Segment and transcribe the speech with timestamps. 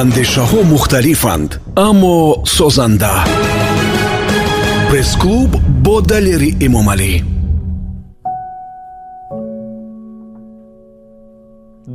[0.00, 1.50] андешаҳо мухталифанд
[1.88, 2.16] аммо
[2.56, 3.14] созанда.
[4.90, 5.50] Пресс-клуб
[5.84, 7.12] бо далери эмомалӣ.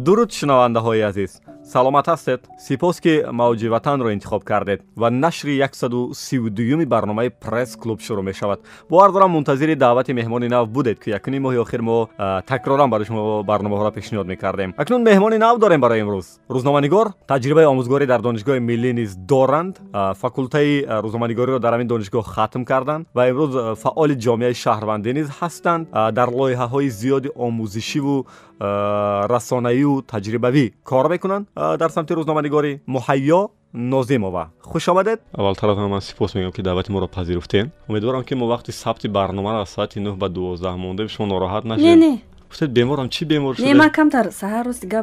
[0.05, 1.31] Дуруд шунавандаҳои азиз
[1.73, 2.39] саломат ҳастед.
[2.57, 8.59] Сипос ки мавҷи ватанро интихоб кардед ва нашри 132юми барномаи пресс клуб шурӯъ мешавад.
[8.89, 12.07] Бовар дорам мунтазири даъвати меҳмони нав будед ки якуни моҳи охир мо
[12.47, 14.73] такроран барои шумо барномаҳоро пешниҳод мекардем.
[14.77, 16.27] Акнун меҳмони нав дорем барои имрӯз.
[16.49, 19.75] Рӯзноманигор таҷрибаи омӯзгорӣ дар донишгоҳи миллӣ низ доранд.
[20.21, 25.83] Факултаи рӯзноманигориро дар ҳамин донишгоҳ хатм карданд ва имрӯз фаъоли ҷомеаи шаҳрвандӣ низ ҳастанд.
[26.17, 28.25] Дар лоиҳаҳои зиёди омӯзишиву
[28.59, 33.41] расонаиву таҷрибавӣ кор мекунанд дар самти рӯзноманигорӣ муҳайё
[33.73, 38.45] нозимова хушомадед аввалтар аз ҳама ман сипос мегӯям ки даъвати моро пазируфтем умедворам ки мо
[38.53, 43.25] вақти сабти барномаро аз соати нӯҳ ба дувоздаҳ мондем шумо нороҳат нашед гуфтед беморам чӣ
[43.25, 45.01] бемор шуд ман камтар саҳар рӯз дига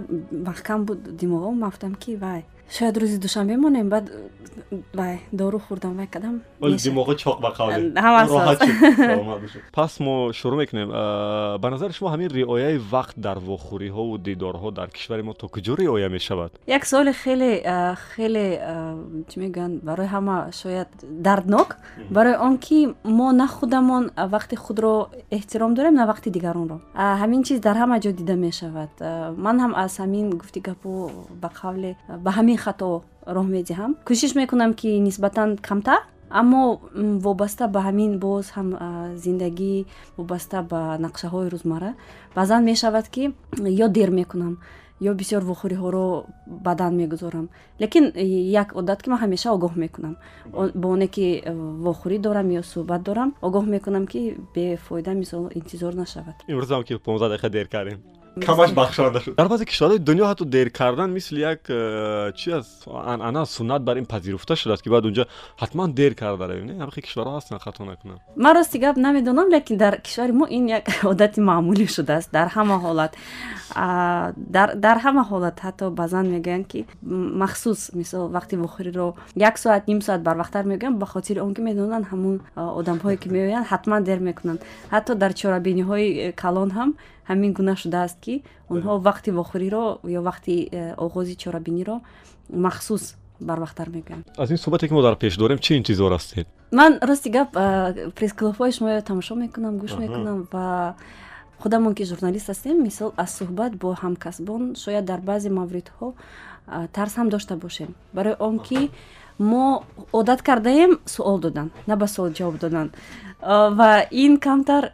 [0.49, 4.11] маҳкам буд димоғам мафтам ки вай шояд рӯзи душанбе монем баъд
[4.95, 7.93] вай дору хӯрдам вай кадам димоғи чоқ ба қавли
[9.73, 10.89] пас мо шурӯъ мекунем.
[11.63, 16.09] Ба назари шумо ҳамин риояи вақт дар вохӯриҳову дидорҳо дар кишвари мо то куҷо риоя
[16.09, 16.53] мешавад?
[16.67, 17.51] Як суоли хеле
[18.15, 18.47] хеле
[19.29, 19.83] чӣ мегӯянд?
[19.83, 21.77] Барои ҳама шояд дарднок.
[22.11, 26.81] Барои он ки мо на худамон вақти худро эҳтиром дорем на вақти дигаронро.
[26.95, 28.91] Ҳамин чиз дар ҳама ҷо дида мешавад.
[29.45, 30.91] Ман ҳам аз ҳамин гуфти гапу
[31.43, 33.03] ба қавле ба ҳамин хато
[33.37, 33.91] роҳ медиҳам.
[34.09, 36.81] Кӯшиш мекунам ки нисбатан камтар аммо
[37.25, 38.69] вобаста ба ҳамин боз ҳам
[39.25, 39.75] зиндагӣ
[40.19, 41.93] вобаста ба нақшаҳои рӯзмарра
[42.37, 43.25] баъзан мешавад ки
[43.85, 44.55] ё дер мекунам
[45.01, 47.49] ё бисёр вохӯриҳоро бадан мегузорам.
[47.81, 48.05] Лекин
[48.63, 50.17] як одат ки ман ҳамеша огоҳ мекунам.
[50.75, 51.27] Бо оне ки
[51.85, 56.35] вохӯрӣ дорам ё суҳбат дорам огоҳ мекунам ки бефоида мисол интизор нашавад.
[56.49, 57.99] Имрӯзам ки понздаҳ дақиқа дер кардем
[58.45, 62.87] камаш бахшонда шуд дар баъзе кишварҳои дунё ҳатто дер кардан мисли як э, чи аст
[62.87, 65.25] анъана суннат бар ин пазируфта шудааст ки баъд унҷо
[65.63, 68.19] ҳатман дер карда равем ҳамхи кишварҳо ҳастанд хато накунам.
[68.37, 72.31] Ман рости гап намедонам лекин дар кишвари мо ин як одати маъмулӣ шудааст.
[72.33, 73.13] Дар ҳама ҳолат
[74.85, 76.87] дар ҳама ҳолат ҳатто баъзан мегӯянд ки
[77.43, 82.07] махсус мисол вақти вохӯриро як соат ним соат барвақттар мегӯянд ба хотири он ки медонанд
[82.13, 82.37] ҳамун
[82.81, 84.61] одамҳое ки меоянд ҳатман дер мекунанд.
[84.93, 86.91] Ҳатто дар чорабиниҳои э, калон ҳам
[87.29, 89.85] ҳамин гуна шудааст ки онҳо вақти вохӯриро
[90.19, 92.01] ё вақти э, оғози чорабиниро
[92.51, 96.47] махсус барвақттар мегӯянд аз ин суҳбате ки мо дар пеш дорем чӣ интизор ҳастед?
[96.73, 97.51] Ман рости гап
[98.19, 100.95] пресс-клубҳои шуморо тамошо мекунам гӯш мекунам ва
[101.63, 106.15] худамон ки журналист ҳастем мисол аз суҳбат бо ҳамкасбон шояд дар баъзе мавридҳо
[106.93, 107.95] тарс ҳам дошта бошем.
[108.13, 108.91] Барои он ки
[109.39, 112.91] мо одат кардаем суол додан на ба суол ҷавоб додан.
[113.43, 114.93] Ва ин камтар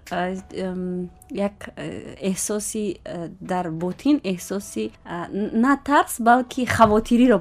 [1.34, 4.92] як э, эҳсоси э, дар ботин эҳсоси
[5.52, 7.38] на тарс балки хавотириро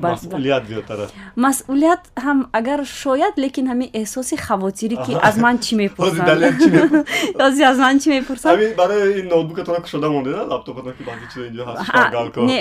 [1.36, 8.00] масъулият ҳам агар шояд лекин ҳамин эҳсоси хавотирӣ ки аз ман чӣ мепурсаози аз ман
[8.00, 8.72] чӣ мепурсадне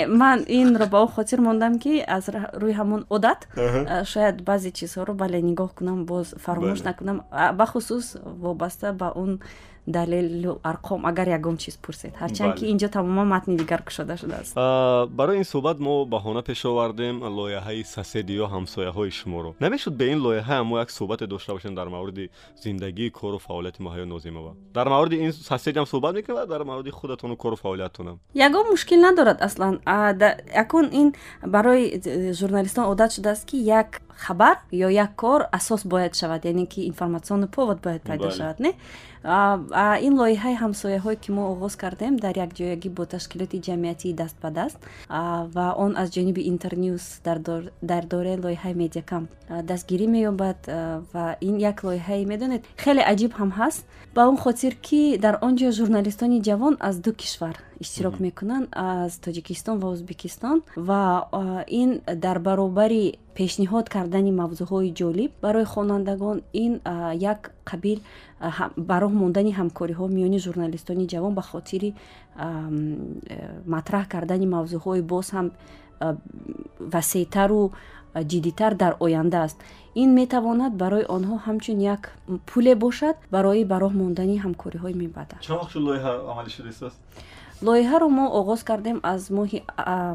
[0.07, 2.25] ман инро ба он хотир мондам ки аз
[2.61, 3.47] рӯи ҳамон одат.
[4.11, 7.17] Шояд баъзе чизҳоро бале нигоҳ кунам боз фаромӯш накунам.
[7.59, 9.39] Бахусус вобаста ба он
[9.87, 14.55] далелу арқом агар ягон чиз пурсед ҳарчанд ки инҷо тамоман матни дигар кушода шудааст
[15.19, 20.19] барои ин суҳбат мо баҳона пеш овардем лоиҳаи соседӣ ё ҳамсояҳои шуморо намешуд бе ин
[20.25, 22.29] лоиҳа мо як суҳбате дошта бошем дар мавриди
[22.63, 27.55] зиндагии кору фаъолияти муҳайё нозимова дар мавриди ин соседиам суҳбат мекунем дар мавриди худатону кору
[27.55, 29.79] фаъолиятонам ягон мушкил надорад аслан
[30.63, 31.13] якун ин
[31.55, 31.83] барои
[32.33, 37.47] журналистон одат шудааст ки як хабар ё як кор асос бояд шавад яъне ки информатсионный
[37.47, 38.73] повод бояд пайдо шавад не?
[39.23, 44.77] Ин лоиҳаи ҳамсояҳое ки мо оғоз кардем дар якҷоягӣ бо ташкилоти ҷамъиятии даст ба даст
[45.55, 49.23] ва он аз ҷониби интернюс дар дораи лоиҳаи медиакам
[49.69, 50.59] дастгирӣ меёбад
[51.13, 53.85] ва ин як лоиҳаи медонед хеле аҷиб ҳам ҳаст.
[54.15, 59.11] Ба он хотир ки дар он ҷо журналистони ҷавон аз ду кишвар иштирок мекунанд аз
[59.25, 61.01] тоҷикистон ва ӯзбекистон ва
[61.81, 61.89] ин
[62.25, 63.03] дар баробари
[63.37, 66.73] пешниҳод кардани мавзӯъҳои ҷолиб барои хонандагон ин
[67.31, 67.39] як
[67.69, 67.99] қабил
[68.89, 71.89] ба роҳ мондани ҳамкориҳо миёни журналистони ҷавон ба хотири
[73.73, 75.47] матраҳ кардани мавзӯъҳои боз ҳам
[76.93, 77.61] васеътару
[78.31, 79.57] ҷиддитар дар оянда аст.
[79.95, 82.01] Ин метавонад барои онҳо ҳамчун як
[82.49, 85.35] пуле бошад барои ба роҳ мондани ҳамкориҳои мебаъда
[87.67, 89.59] лоиҳаро мо оғоз кардем аз моҳи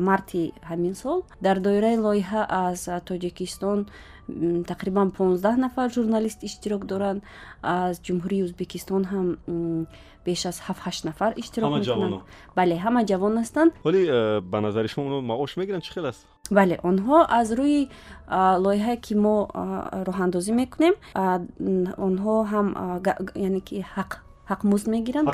[0.08, 1.18] марти ҳамин сол.
[1.46, 3.80] Дар доираи лоиҳа аз тоҷикистон
[4.70, 7.22] тақрибан 15 нафар журналист иштирок доранд.
[7.62, 9.28] Аз ҷумҳурии ӯзбекистон ҳам
[10.26, 12.22] беш аз ҳафт нафар иштирок мекунанд.
[12.56, 13.70] бале ҳама ҷавон ҳастанд.
[13.84, 16.22] Вале э, ба назари шумо оно маош мегиранд чӣ хел аст?
[16.50, 17.80] Бале онҳо аз рӯи
[18.64, 19.36] лоиҳае ки мо
[20.08, 20.94] роҳандозӣ мекунем
[22.06, 22.66] онҳо ҳам
[23.46, 25.26] яъне ки ҳақ ҳақмузд мегиранд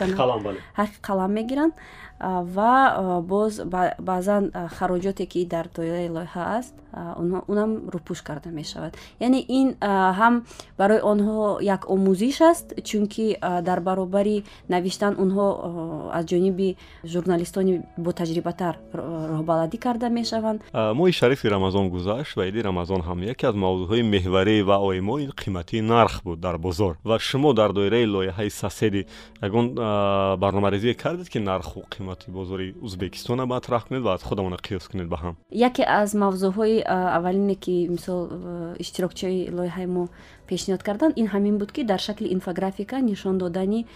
[0.79, 1.73] ҳаққи қалам мегиранд
[2.57, 3.61] ва боз
[4.09, 6.75] баъзан хароҷоте ки дар доираи лоиҳа аст
[7.49, 8.93] онам рӯпӯш карда мешавад.
[9.21, 9.69] Яъне ин
[10.19, 10.35] ҳам
[10.79, 15.47] барои онҳо як омӯзиш аст чунки дар баробари навиштан онҳо
[16.13, 16.77] аз ҷониби
[17.13, 17.75] журналистони
[18.07, 18.75] ботаҷрибатар
[19.33, 20.61] роҳбаладӣ карда мешаванд.
[20.99, 25.31] Моҳи шарифи рамазон гузашт ва иди рамазон ҳам яке аз мавзӯъҳои меҳварӣ ва оимо ин
[25.43, 26.95] қиматии нарх буд дар бозор.
[27.05, 29.07] Ва шумо дар доираи лоиҳаи саседи
[29.43, 29.67] ягон
[30.43, 35.09] барномарезие кардед ки нарху қимат қимати бозори ӯзбекистона матраҳ кунед ва аз худамона қиёс кунед
[35.09, 35.35] ба ҳам.
[35.51, 38.29] Яке аз мавзӯъҳои аввалине ки мисол
[38.79, 40.09] иштирокчиҳои лоиҳаи мо
[40.49, 43.87] пешниҳод карданд ин ҳамин буд ки дар шакли инфографика нишон додани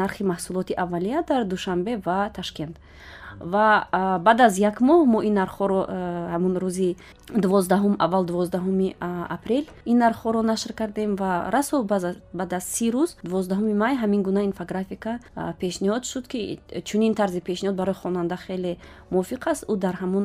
[0.00, 2.76] нархи маҳсулоти аввалия дар душанбе ва ташкент
[3.40, 3.86] ва
[4.26, 5.80] баъд аз як моҳ мо ин нархҳоро
[6.34, 6.96] ҳамун рӯзи
[7.44, 8.96] дувоздаҳум аввал дувоздаҳуми
[9.36, 11.82] апрел ин нархҳоро нашр кардем ва расо
[12.38, 15.18] баъд аз си рӯз дувоздаҳуми май ҳамин гуна инфографика
[15.60, 18.76] пешниҳод шуд ки чунин тарзи пешниҳод барои хонанда хеле
[19.10, 19.64] мувофиқ аст.
[19.72, 20.24] Ӯ дар ҳамун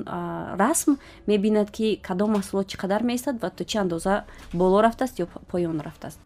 [0.64, 0.92] расм
[1.28, 4.24] мебинад ки кадом маҳсулот чӣ қадар меистад ва то чӣ андоза
[4.54, 6.20] боло рафтааст ё поён рафтааст.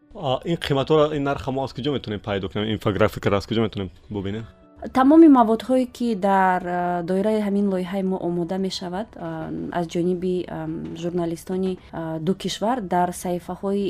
[0.52, 2.66] Ин қиматҳоро ин нарха мо аз куҷо метавонем пайдо кунем?
[2.76, 4.46] Инфографикаро аз куҷо метавонем бубинем
[4.94, 6.62] тамоми маводҳое ки дар
[7.10, 9.08] доираи ҳамин лоиҳаи мо омода мешавад
[9.80, 10.36] аз ҷониби
[11.02, 11.74] журналистони
[12.26, 13.86] ду кишвар дар саҳифаҳои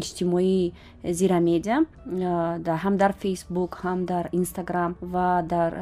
[0.00, 0.72] иҷтимоии
[1.18, 1.78] зирамедия
[2.82, 5.72] ҳам дар фейсбук ҳам дар инстаграм ва дар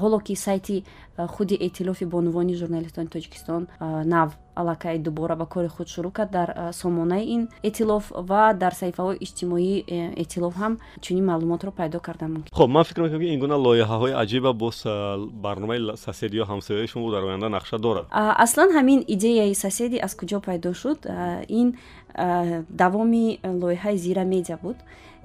[0.00, 0.84] ҳоло ки сайти
[1.28, 3.66] худи эътилофи бонувони журналистони тоҷикистон
[4.04, 9.16] нав аллакай дубора ба кори худ шурӯъ кард дар сомонаи ин эътилоф ва дар саҳифаҳои
[9.20, 9.84] иҷтимоии
[10.22, 12.50] эътилоф ҳам чунин маълумотро пайдо карда мумкин.
[12.52, 14.76] Хоб ман фикр мекунам ки ин гуна лоиҳаҳои аҷиба боз
[15.44, 18.04] барномаи соседиё ҳамсояи шумо дар оянда нақша дорад.
[18.44, 20.98] Аслан ҳамин идеяи соседи аз куҷо пайдо шуд.
[21.48, 21.68] Ин
[22.82, 24.76] давоми лоиҳаи зира медиа буд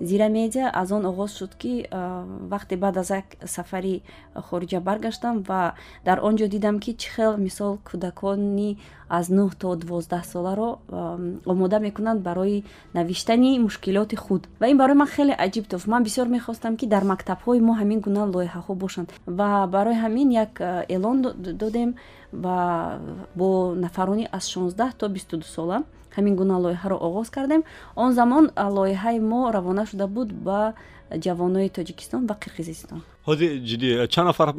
[0.02, 4.02] зира медиа аз он оғоз шуд ки вақте баъд аз як сафари
[4.36, 5.74] хориҷа баргаштам ва
[6.06, 8.78] дар он ҷо дидам ки чӣ хел мисол кӯдакони
[9.10, 10.70] аз нӯҳ то дувоздаҳ соларо
[11.46, 12.64] омода мекунанд барои
[12.94, 14.48] навиштани мушкилоти худ.
[14.60, 15.88] Ва ин барои ман хеле аҷиб тофт.
[15.88, 19.14] Ман бисёр мехостам ки дар мактабҳои мо ҳамин гуна лоиҳаҳо бошанд.
[19.26, 20.54] Ва барои ҳамин як
[20.96, 21.18] эълон
[21.62, 21.96] додем
[22.34, 23.00] ва
[23.36, 25.84] бо нафарони аз 16 то 22 сола
[26.18, 27.62] ҳамин гуна лоиҳаро оғоз кардем.
[27.96, 30.74] Он замон лоиҳаи мо равона шуда буд ба
[31.26, 33.00] ҷавонои тоҷикистон ва қирғизистон.
[33.28, 34.50] Ҳозир ҷиддӣ чанд нафар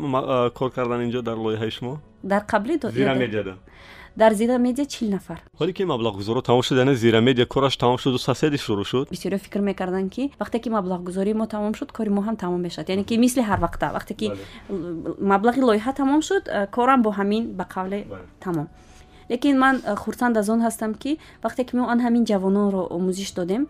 [0.58, 1.94] кор кардан инҷо дар лоиҳаи шумо?
[2.22, 3.54] Дар қаблӣ зирамедиада
[4.18, 5.38] дар зирамедия чил нафар.
[5.60, 9.08] Ҳоле ки маблағгузориро тамом шуд яъне зирамедия кораш тамом шуду соседи шурӯъ шуд?
[9.10, 12.88] Бисёриё фикр мекарданд ки вақте ки маблағгузории мо тамом шуд кори мо ҳам тамом мешавад.
[12.88, 14.32] Яъне ки мисли ҳар вақта вақте ки
[15.32, 18.06] маблағи лоиҳа тамом шуд корам бо ҳамин ба қавле
[18.40, 18.68] тамом
[19.30, 23.30] лекин ман э, хурсанд аз он ҳастам ки вақте ки мо он ҳамин ҷавононро омӯзиш
[23.38, 23.62] додем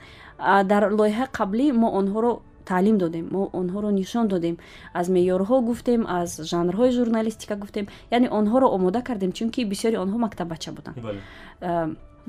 [0.70, 2.32] дар лоиҳаи қаблӣ мо онҳоро
[2.70, 4.56] таълим додем мо онҳоро нишон додем
[5.00, 10.70] аз меъёрҳо гуфтем аз жанрҳои журналистика гуфтем яъне онҳоро омода кардем чунки бисёри онҳо мактаббача
[10.76, 10.96] буданд.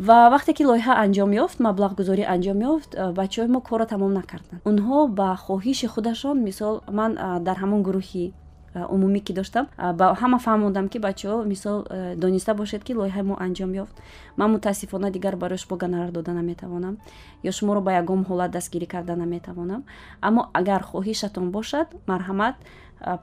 [0.07, 4.61] Ва вақте ки лоиҳа анҷом ёфт маблағгузорӣ анҷом ёфт бачаҳои мо корро тамом накарданд.
[4.71, 7.11] Онҳо ба хоҳиши худашон мисол ман
[7.47, 8.25] дар ҳамон гурӯҳи
[8.75, 9.67] умумӣ ки доштам.
[9.77, 11.77] Ба ҳама фаҳмондам ки бачаҳо мисол
[12.15, 13.95] дониста бошед ки лоиҳаи мо анҷом ёфт.
[14.37, 16.97] Ман мутаассифона дигар барои шумо гонорар дода наметавонам
[17.43, 19.83] ё шуморо ба ягон ҳолат дастгирӣ карда наметавонам.
[20.21, 22.55] Аммо агар хоҳишатон бошад марҳамат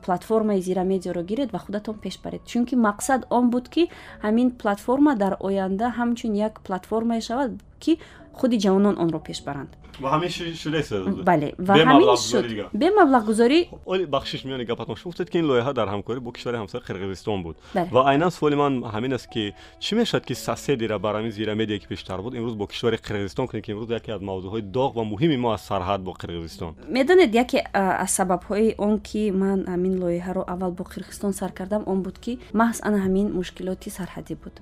[0.05, 2.43] платформаи зирамедиаро гиред ва худатон пеш баред.
[2.51, 3.91] Чунки мақсад он буд ки
[4.23, 7.51] ҳамин платформа дар оянда ҳамчун як платформае шавад
[7.83, 7.99] ки
[8.33, 12.45] худи ҷавонон онро пеш баранд бале ва ҳамин шуд.
[12.73, 13.61] бе маблағгузорӣ
[14.09, 17.57] бахшиш миёни гапатон шумо гуфтед ки ин лоиҳа дар ҳамкорӣ бо кишвари ҳамсои қирғизистон буд.
[17.75, 21.87] Ва айнан суоли ман ҳамин аст ки чӣ мешавад ки соседира бар ҳамин зирамедия ки
[21.87, 25.37] пештар буд имрӯз бо кишвари қирғизистон кунем ки имрӯз яке аз мавзӯъҳои доғ ва муҳими
[25.37, 26.73] мо аз сарҳад бо қирғизистон.
[26.89, 32.03] Медонед яке аз сабабҳои он ки ман ҳамин лоиҳаро аввал бо қирғизистон сар кардам он
[32.03, 34.55] буд ки маҳз ана ҳамин мушкилоти сарҳадӣ буд.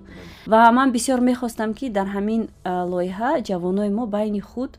[0.47, 2.43] Ва ман бисёр мехостам ки дар ҳамин
[2.93, 4.73] лоиҳа ҷавонои мо байни худ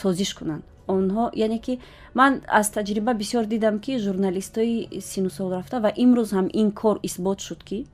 [0.00, 0.64] созиш кунанд.
[0.88, 1.74] Онҳо яъне ки
[2.14, 7.38] ман аз таҷриба бисёр дидам ки журналистои сину солрафта ва имрӯз ҳам ин кор исбот
[7.40, 7.86] шуд ки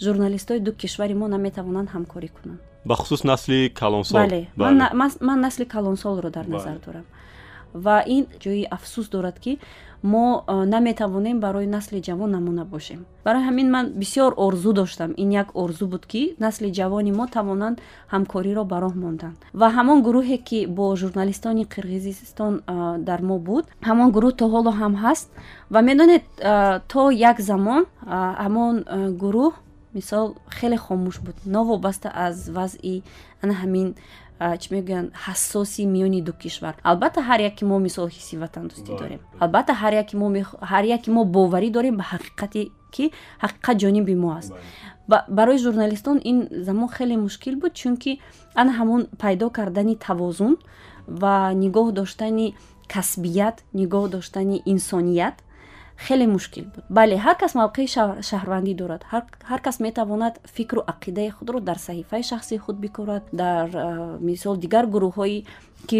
[0.00, 2.60] журналистои ду кишвари мо наметавонанд ҳамкорӣ кунанд.
[2.84, 4.16] Бахусус насли калонсол.
[4.18, 4.46] Бале
[5.28, 7.04] ман насли калонсолро дар назар дорам.
[7.74, 9.58] Ва ин ҷои афсӯс дорад ки
[10.12, 10.26] мо
[10.74, 13.00] наметавонем барои насли ҷавон намуна бошем.
[13.24, 15.10] Барои ҳамин ман бисёр орзу доштам.
[15.22, 17.76] Ин як орзу буд ки насли ҷавони мо тавонанд
[18.14, 19.38] ҳамкориро ба роҳ монданд.
[19.60, 22.54] Ва ҳамон гурӯҳе ки бо журналистони қирғизистон
[23.08, 25.28] дар мо буд ҳамон гурӯҳ то ҳоло ҳам ҳаст.
[25.72, 26.24] Ва медонед
[26.92, 27.82] то як замон
[28.44, 28.74] ҳамон
[29.22, 29.52] гурӯҳ
[29.96, 30.26] мисол
[30.58, 31.36] хеле хомӯш буд.
[31.56, 33.02] Новобаста аз вазъи
[33.42, 33.88] ана ҳамин
[34.60, 35.08] чӣ мегӯянд?
[35.24, 36.74] Ҳассоси миёни ду кишвар.
[36.90, 39.20] Албатта ҳар яке мо мисол ҳисси ватандӯстӣ дорем.
[39.44, 39.72] Албатта
[40.72, 42.62] ҳар яке мо боварӣ дорем ба ҳақиқате
[42.94, 43.04] ки
[43.44, 44.52] ҳақиқат ҷониби мо аст.
[45.38, 48.12] Барои журналистон ин замон хеле мушкил буд чунки
[48.60, 50.54] ана ҳамон пайдо кардани тавозун
[51.06, 52.46] ва нигоҳ доштани
[52.94, 55.36] касбият нигоҳ доштани инсоният
[55.98, 56.84] хеле мушкил буд.
[56.88, 57.88] Бале ҳар кас мавқеи
[58.28, 59.02] шаҳрвандӣ дорад.
[59.50, 63.66] Ҳар кас метавонад фикру ақидаи худро дар саҳифаи шахсии худ бикорад дар
[64.20, 65.44] мисол дигар гурӯҳҳои
[65.88, 65.98] ки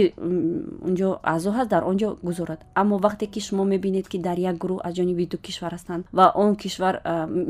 [0.89, 2.61] унҷо аъзо ҳаст дар он ҷо гузорад.
[2.75, 6.33] Аммо вақте ки шумо мебинед ки дар як гурӯҳ аз ҷониби ду кишвар ҳастанд ва
[6.35, 6.95] он кишвар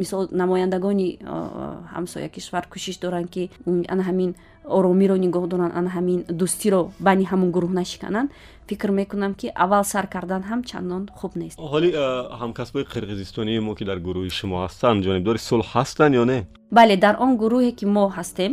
[0.03, 1.09] мисол намояндагони
[1.95, 3.51] ҳамсоя кишвар кӯшиш доранд ки
[3.93, 4.31] ана ҳамин
[4.67, 8.31] оромиро нигоҳ доранд ана ҳамин дӯстиро байни ҳамон гурӯҳ нашикананд
[8.69, 11.59] фикр мекунам ки аввал сар кардан ҳам чандон хуб нест.
[11.59, 11.91] Ҳоли
[12.41, 16.39] ҳамкасбои қирғизистонии мо ки дар гурӯҳи шумо ҳастанд ҷонибдори сулҳ ҳастанд ё не?
[16.71, 18.53] Бале дар он гурӯҳе ки мо ҳастем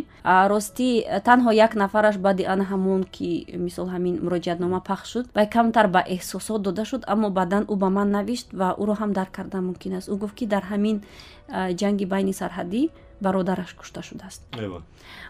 [0.51, 0.88] ростӣ
[1.27, 3.29] танҳо як нафараш баъди ана ҳамон ки
[3.65, 7.89] мисол ҳамин муроҷиатнома пахш шуд вай камтар ба эҳсосот дода шуд аммо баъдан ӯ ба
[7.98, 10.08] ман навишт ва ӯро ҳам дарк кардан мумкин аст.
[10.13, 10.98] Ӯ гуфт ки дар ҳамин
[11.79, 12.82] ҷанги байни сарҳадӣ
[13.25, 14.42] бародараш кушта шудааст.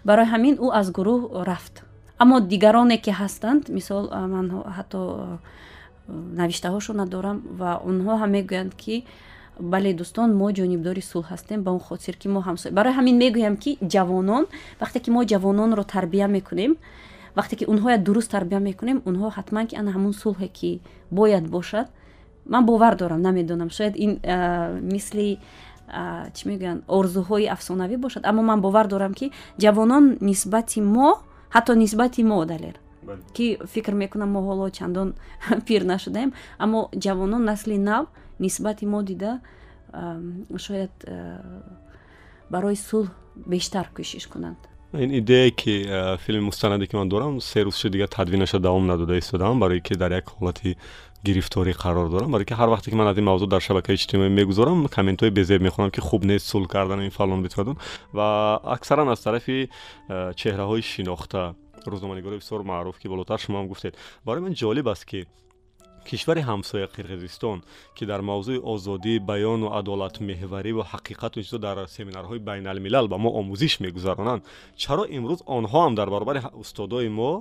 [0.07, 1.75] Барои ҳамин ӯ аз гурӯҳ рафт.
[2.23, 4.47] Аммо дигароне ки ҳастанд мисол ман
[4.77, 4.99] ҳатто
[6.41, 8.95] навиштаҳошона дорам ва онҳо ҳам мегӯянд ки
[9.73, 13.55] бале дӯстон мо ҷонибдори сулҳ ҳастем ба он хотир ки мо ҳамсо барои ҳамин мегӯям
[13.63, 14.43] ки ҷавонон
[14.81, 16.71] вақте ки мо ҷавононро тарбия мекунем
[17.37, 20.69] вақте ки онҳоя дуруст тарбия мекунем онҳо ҳатман ки ана ҳамон сулҳе ки
[21.17, 21.87] бояд бошад
[22.45, 23.69] ман бовар дорам намедонам.
[23.69, 24.19] Шояд ин
[24.81, 25.39] мисли
[26.35, 28.23] чӣ мегӯянд орзуҳои афсонавӣ бошад.
[28.29, 29.31] Аммо ман бовар дорам ки
[29.63, 31.09] ҷавонон нисбати мо
[31.55, 32.75] ҳатто нисбати мо далер.
[33.35, 35.09] Ки фикр мекунам мо ҳоло чандон
[35.67, 36.33] пир нашудаем.
[36.63, 38.05] Аммо ҷавонон насли нав
[38.39, 39.31] нисбати мо дида
[40.65, 40.93] шояд
[42.49, 43.07] барои сулҳ
[43.53, 44.61] бештар кӯшиш кунанд.
[44.93, 45.73] Ин идеяе ки
[46.23, 50.11] филми мустанаде ки ман дорам се рӯзши дигар тадвинаша давом надода истодаам барое ки дар
[50.11, 50.77] як ҳолати
[51.23, 54.29] гирифторӣ қарор дорам барое ки ҳар вақте ки ман аз ин мавзӯъ дар шабакаи иҷтимоӣ
[54.29, 57.77] мегузорам комментҳои безеб мехонам ки хуб нест сулҳ кардан ин фалон битвадун
[58.13, 59.69] ва аксаран аз тарафи
[60.09, 61.55] чеҳраҳои шинохта
[61.91, 63.93] рӯзноманигори бисёр маъруф ки болотар шумоам гуфтед
[64.25, 65.25] барои ман ҷолиб аст ки
[66.09, 67.57] кишвари ҳамсоя қирғизистон
[67.95, 73.73] ки дар мавзӯи озодӣ баёну адолатмеҳварӣ ва ҳақиқату чизо дар семинарҳои байналмилал ба мо омӯзиш
[73.85, 74.41] мегузаронанд
[74.81, 77.31] чаро имрӯз онҳо ҳам дар баробари устодои мо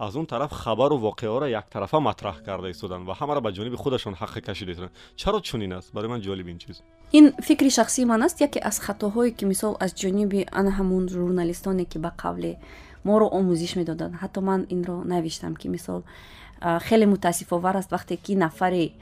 [0.00, 4.40] аз он тараф хабару воқеаро яктарафа матраҳ карда истоданд ва ҳамаро ба ҷониби худашон ҳаққи
[4.40, 4.92] кашида истоданд.
[5.16, 5.92] Чаро чунин аст?
[5.92, 6.82] Барои ман ҷолиб ин чиз.
[7.12, 11.84] Ин фикри шахсии ман аст яке аз хатоҳое ки мисол аз ҷониби ана ҳамун журналистоне
[11.84, 12.56] ки ба қавле
[13.04, 14.14] моро омӯзиш медоданд.
[14.22, 16.02] Ҳатто ман инро навиштам ки мисол
[16.88, 18.92] хеле мутаассифовар аст вақте ки нафаре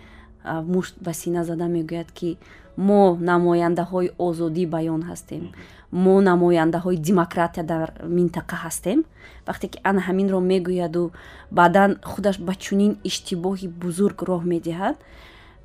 [0.45, 2.39] мушт ба сина зада мегӯяд ки
[2.77, 5.43] мо намояндаҳои озодӣ баён ҳастем
[5.93, 9.05] мо намояндаҳои демократия дар минтақа ҳастем.
[9.47, 11.11] Вақте ки ана ҳаминро мегӯяду
[11.51, 14.97] баъдан худаш ба чунин иштибоҳи бузург роҳ медиҳад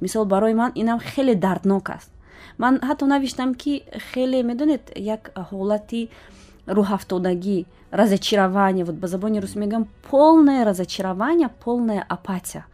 [0.01, 2.12] мисол барои ман инам хеле дарднок аст.
[2.58, 4.84] Ман ҳатто навиштам ки хеле медонед
[5.15, 6.01] як ҳолати
[6.68, 8.86] рӯҳафтодагӣ разочарование.
[8.86, 12.65] Вот ба забони рус мегӯям полное разочарование полная апатия.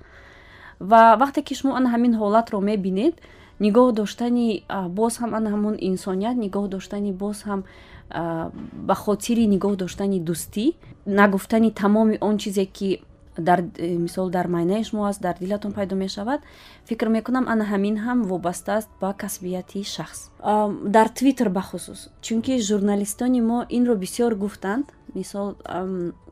[0.79, 3.15] Ва вақте ки шумо ана ҳамин ҳолатро мебинед
[3.65, 4.63] нигоҳ доштани
[4.99, 7.61] боз ҳам ана ҳамон инсоният нигоҳ доштани боз ҳам
[8.87, 10.65] ба хотири нигоҳ доштани дӯстӣ.
[11.05, 12.89] Нагуфтани тамоми он чизе ки
[13.37, 16.41] дар э, мисол дар майнаи шумо аст дар дилатон пайдо мешавад
[16.85, 20.31] фикр мекунам ана ҳамин ҳам вобаста аст ба касбияти шахс.
[20.95, 24.85] Дар твиттер бахусус чунки журналистони мо инро бисёр гуфтанд
[25.15, 25.55] мисол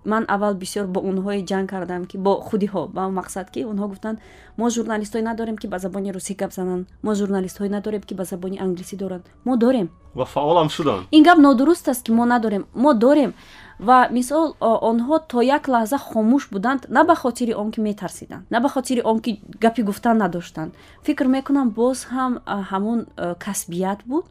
[0.06, 4.18] ман аввал бисёр бо онҳое ҷанг кардам ки бо худиҳо ба мақсад ки онҳо гуфтанд
[4.58, 6.88] мо журналистҳое надорем ки ба забони русӣ гап зананд.
[7.04, 11.08] Мо журналистҳое надорем ки ба забони англисӣ доранд мо дорем ва фаъолам шуданд.
[11.12, 13.34] Ин гап нодуруст аст ки мо надорем мо дорем
[13.80, 18.60] ва мисол онҳо то як лаҳза хомӯш буданд на ба хотири он ки метарсиданд на
[18.60, 20.72] ба хотири он ки гапи гуфтан надоштанд.
[21.04, 22.34] Фикр мекунам боз ҳам
[22.72, 23.00] ҳамон
[23.46, 24.26] касбият буд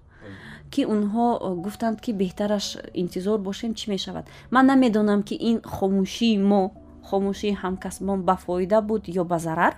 [0.73, 1.27] ки онҳо
[1.65, 4.25] гуфтанд ки беҳтараш интизор бошем чӣ мешавад?
[4.51, 6.63] Ман намедонам ки ин хомӯшии мо
[7.09, 9.75] хомӯшии ҳамкасбон ба фоида буд ё ба зарар.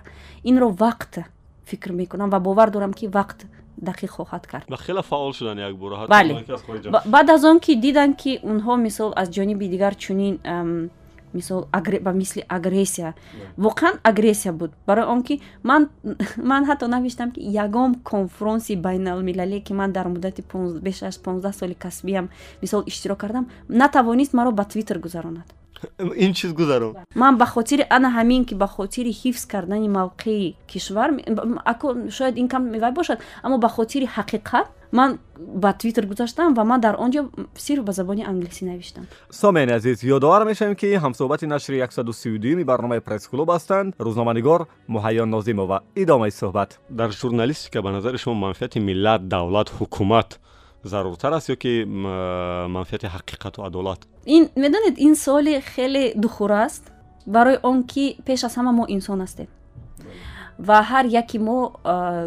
[0.49, 1.13] Инро вақт
[1.69, 3.39] фикр мекунам ва бовар дорам ки вақт
[3.81, 4.65] дақиқ хоҳад кард.
[4.85, 6.07] Хеле фаъол шудан якбора
[7.05, 10.39] баъд аз он ки диданд ки онҳо мисол аз ҷониби дигар чунин
[11.33, 13.15] ба мисли агрессия.
[13.57, 14.71] Воқеан агрессия буд.
[14.85, 15.89] Барои он ки ман
[16.37, 20.43] ман ҳатто навиштам ки ягон конфронси байналмилалие ки ман дар муддати
[20.81, 22.29] беш аз понздаҳ соли касбиам
[22.61, 25.58] мисол иштирок кардам натавонист маро ба твиттер гузаронад
[26.25, 31.09] ин чиз гузарон ман ба хотири ана ҳамин ки ба хотири ҳифз кардани мавқеи кишвар
[32.09, 36.81] шояд ин кам мевай бошад аммо ба хотири ҳақиқат ман ба твиттер гузаштам ва ман
[36.81, 39.07] дар он ҷо сирф ба забони англисӣ навиштам.
[39.29, 43.93] Сомеъни азиз ёдовар мешавем ки ҳамсӯҳбати нашри 132 барномаи пресс-клуб ҳастанд.
[43.99, 45.81] Рӯзноманигор муҳайё нозимова.
[45.95, 46.79] Идомаи суҳбат.
[46.89, 50.39] Дар журналистика ба назари шумо манфиати миллат давлат ҳукумат
[50.83, 54.07] заруртар аст ё ки манфиати ҳақиқату адолат?
[54.25, 56.91] Ин медонед ин суоли хеле духур аст
[57.25, 59.47] барои он ки пеш аз ҳама мо инсон ҳастем.
[60.59, 61.73] Ва ҳар яки мо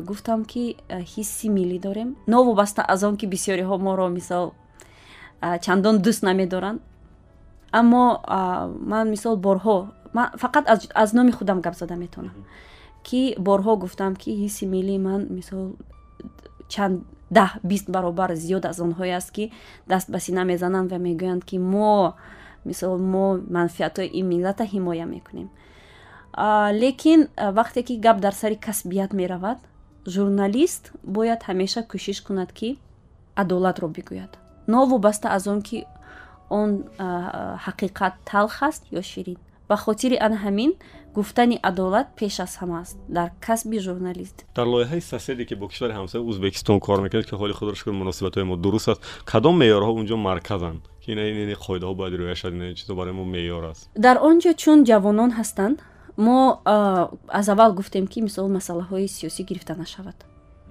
[0.08, 2.16] гуфтам ки ҳисси миллӣ дорем.
[2.26, 4.52] Новобаста аз он ки бисёриҳо моро мисол
[5.64, 6.80] чандон дӯст намедоранд.
[7.72, 8.04] Аммо
[8.92, 9.78] ман мисол борҳо
[10.14, 12.34] ман фақат аз номи худам гап зада метавонам
[13.02, 15.64] ки борҳо гуфтам ки ҳисси миллии ман мисол
[16.68, 17.04] чанд
[17.36, 19.44] даҳ бист баробар зиёд аз онҳое аст ки
[19.92, 22.14] даст ба сина мезананд ва мегӯянд ки мо
[22.68, 25.48] мисол мо манфиатҳои ин миллата ҳимоя мекунем.
[26.82, 27.20] Лекин
[27.58, 29.58] вақте ки гап дар сари касбият меравад
[30.14, 32.78] журналист бояд ҳамеша кӯшиш кунад ки
[33.42, 34.32] адолатро бигӯяд.
[34.66, 35.78] Новобаста аз он ки
[36.60, 36.70] он
[37.66, 39.38] ҳақиқат талх аст ё ширин
[39.72, 40.70] ба хотири ан ҳамин
[41.16, 44.36] гуфтани адолат пеш аз ҳама аст дар касби журналист.
[44.58, 48.44] Дар лоиҳаи соседе ки бо кишвари ҳамсояи узбекистон кор мекунед ки ҳоли худро шукр муносибатҳои
[48.50, 49.00] мо дуруст аст
[49.32, 50.82] кадом меъёрҳо унҷо марказанд?
[51.02, 53.82] Ки ин қоидаҳо бояд риоя шад ин чизо барои мо меъёр аст?
[54.06, 55.76] Дар он ҷо чун ҷавонон ҳастанд
[56.26, 56.38] мо
[57.40, 60.18] аз аввал гуфтем ки мисол масъалаҳои сиёсӣ гирифта нашавад.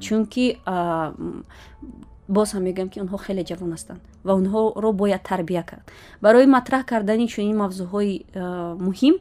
[0.05, 0.45] Чунки
[2.27, 5.85] боз ҳам мегӯям ки онҳо хеле ҷавон ҳастанд ва онҳоро бояд тарбия кард.
[6.21, 8.13] Барои матраҳ кардани чунин мавзӯъҳои
[8.87, 9.15] муҳим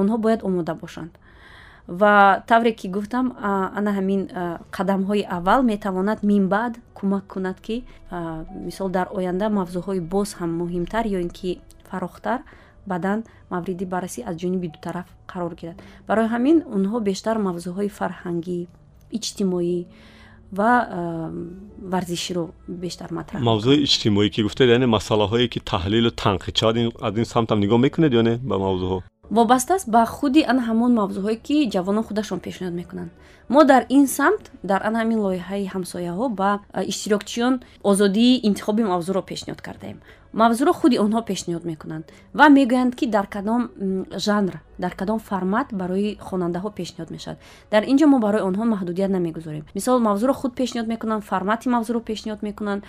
[0.00, 1.12] онҳо бояд омода бошанд.
[1.88, 3.26] Ва тавре ки гуфтам
[3.78, 4.20] ана ҳамин
[4.76, 7.84] қадамҳои аввал метавонад минбаъд кӯмак кунад ки
[8.68, 12.40] мисол дар оянда мавзӯъҳои боз ҳам муҳимтар ё ин ки фарохтар
[12.86, 13.18] баъдан
[13.50, 15.76] мавриди баррасӣ аз ҷониби дутараф қарор гирад.
[16.08, 18.60] Барои ҳамин онҳо бештар мавзӯъҳои фарҳангӣ
[19.16, 19.84] иҷтимоӣ
[20.58, 20.72] ва
[21.92, 22.44] варзиширо
[22.84, 27.58] бештар матраҳ мавзӯи иҷтимоӣ ки гуфтед яъне масъалаҳое ки таҳлилу танқид шавад аз ин самтам
[27.64, 28.98] нигоҳ мекунед ё не ба мавзӯъҳо?
[29.36, 33.10] Вобаста аст ба худи ан ҳамон мавзӯъҳое ки ҷавонон худашон пешниҳод мекунанд
[33.48, 36.50] мо дар ин самт дар ан ҳамин лоиҳаи ҳамсояҳо ба
[36.92, 37.54] иштирокчиён
[37.90, 39.98] озодии интихоби мавзӯъро пешниҳод кардаем
[40.40, 42.04] мавзӯъро худи онҳо пешниҳод мекунанд
[42.38, 43.62] ва мегӯянд ки дар кадом
[44.26, 47.38] жанр дар кадом формат барои хонандаҳо пешниҳод мешавад.
[47.72, 49.64] Дар ин ҷо мо барои онҳо маҳдудият намегузорем.
[49.74, 52.82] Мисол мавзӯъро худ пешниҳод мекунанд формати мавзӯъро пешниҳод мекунанд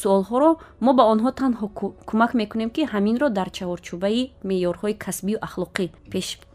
[0.00, 0.50] суолҳоро
[0.84, 1.66] мо ба онҳо танҳо
[2.08, 5.86] кӯмак мекунем ки ҳаминро дар чаҳорчӯбаи меъёрҳои касбию ахлоқӣ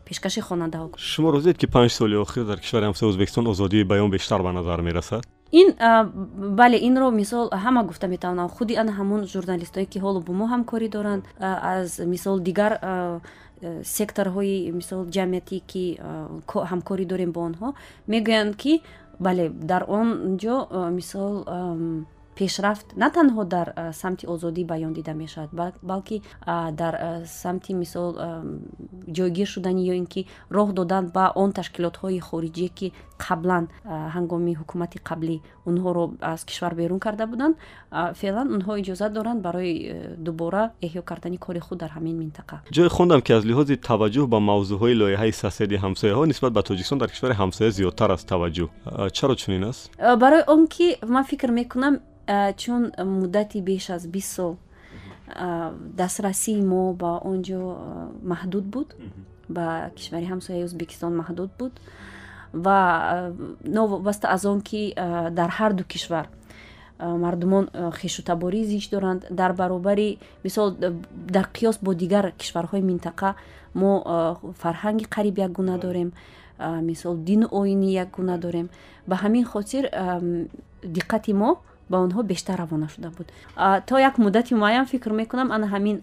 [0.10, 4.42] пешкаши хонандаҳо шумо розед ки панҷ соли охир дар кишвари ҳамсояи ӯзбекистон озодии баён бештар
[4.42, 5.24] ба назар мерасад?
[5.52, 5.68] Ин
[6.60, 8.50] бале инро мисол ҳама гуфта метавонам.
[8.50, 12.72] Худи ана ҳамон журналистое ки ҳоло бо мо ҳамкорӣ доранд аз мисол дигар
[13.98, 15.84] секторҳои мисол ҷамъиятӣ ки
[16.72, 17.68] ҳамкорӣ дорем бо онҳо
[18.12, 18.74] мегӯянд ки
[19.26, 20.08] бале дар он
[20.44, 20.56] ҷо
[21.00, 21.34] мисол
[22.40, 23.68] пешрафт на танҳо дар
[24.02, 25.50] самти озодӣ баён дида мешавад
[25.92, 26.18] балки
[26.82, 26.94] дар
[27.42, 28.10] самти мисол
[29.18, 30.22] ҷойгир шудани ё ин ки
[30.58, 32.88] роҳ додан ба он ташкилотҳои хориҷие ки
[33.26, 33.66] қаблан
[34.16, 35.38] ҳангоми ҳукумати қаблӣ
[35.70, 37.56] онҳоро аз кишвар берун карда буданд
[38.22, 42.56] феълан онҳо иҷозат доранд барои э, дубора эҳё кардани кори худ дар ҳамин минтақа.
[42.76, 47.10] Ҷое хондам ки аз лиҳози таваҷҷӯҳ ба мавзӯъҳои лоиҳаи соседи ҳамсояҳо нисбат ба тоҷикистон дар
[47.14, 48.70] кишвари ҳамсоя зиёдтар аст таваҷҷӯҳ.
[49.18, 49.82] Чаро чунин аст?
[50.24, 51.96] Барои он ки ман фикр мекунам
[52.58, 54.58] чун муддати беш аз бист сол
[55.98, 57.60] дастрасии мо ба он ҷо
[58.24, 58.96] маҳдуд буд.
[59.50, 61.74] Ба кишвари ҳамсояи ӯзбекистон маҳдуд буд.
[62.54, 63.32] Ва
[63.64, 64.94] новобаста аз он ки
[65.40, 66.28] дар ҳарду кишвар
[67.00, 69.26] мардумон хешутаборӣ зич доранд.
[69.30, 70.76] Дар баробари мисол
[71.36, 73.36] дар қиёс бо дигар кишварҳои минтақа
[73.74, 73.92] мо
[74.62, 76.12] фарҳанги қариб якгуна дорем
[76.82, 78.70] мисол дину оини якгуна дорем.
[79.08, 79.84] Ба ҳамин хотир
[80.84, 81.58] диққати мо
[81.90, 83.28] ба онҳо бештар равона шуда буд.
[83.86, 85.98] То як муддати муайян фикр мекунам ана ҳамин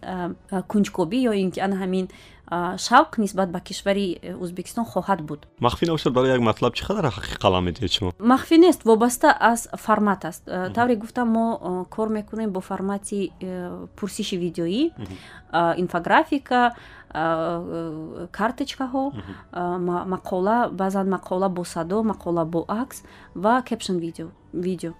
[0.70, 2.08] кунҷкобӣ ё ин ки ана ҳамин
[2.50, 5.46] шавқ нисбат ба кишвари э, ӯзбекистон хоҳад буд.
[5.60, 8.12] Махфӣ набошад барои як матлаб чӣ қадар ҳақиқӣ қалам медиҳед шумо?
[8.18, 10.44] Махфӣ нест вобаста аз формат аст.
[10.74, 14.90] Тавре гуфтам мо кор мекунем бо формати э, пурсиши видеоӣ
[15.76, 16.74] инфографика
[18.38, 19.04] карточкаҳо
[20.14, 22.98] мақола баъзан мақола бо садо мақола бо акс
[23.34, 24.28] ва кепшн видео
[24.66, 24.92] видео.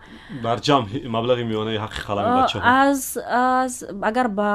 [0.42, 2.62] Дар ҷамъ маблағи миёнаи ҳаққи қалами бачаҳо?
[2.64, 4.50] аз аз агар ба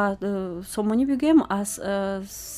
[0.74, 1.70] сомонӣ бигӯем аз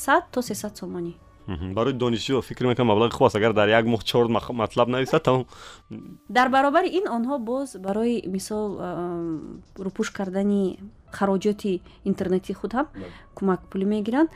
[0.03, 1.13] сад то сесад сомонӣ
[1.47, 3.35] барои донишҷӯ фикр мекунам маблағи хуб аст.
[3.35, 5.45] Агар дар як моҳ чор матлаб нависад тамом
[6.29, 8.79] дар баробари ин онҳо боз барои мисол
[9.77, 10.79] рупуш кардани
[11.11, 12.87] хароҷоти интернети худ ҳам
[13.37, 14.29] кӯмак пулӣ мегиранд.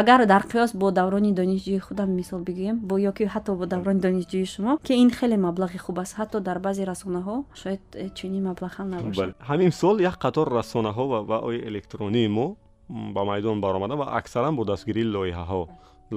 [0.00, 4.00] Агар дар қиёс бо даврони донишҷӯи худам мисол бигӯем бо ё ки ҳатто бо даврони
[4.00, 7.80] донишҷӯи шумо ки ин хеле маблағи хуб аст ҳатто дар баъзе расонаҳо шояд
[8.14, 9.34] чунин маблағ ҳам набошад.
[9.50, 12.56] Ҳамин сол як қатор расонаҳо ва ои электронии мо
[12.88, 15.62] ба майдон баромада ва аксаран бо дастгирии лоиҳаҳо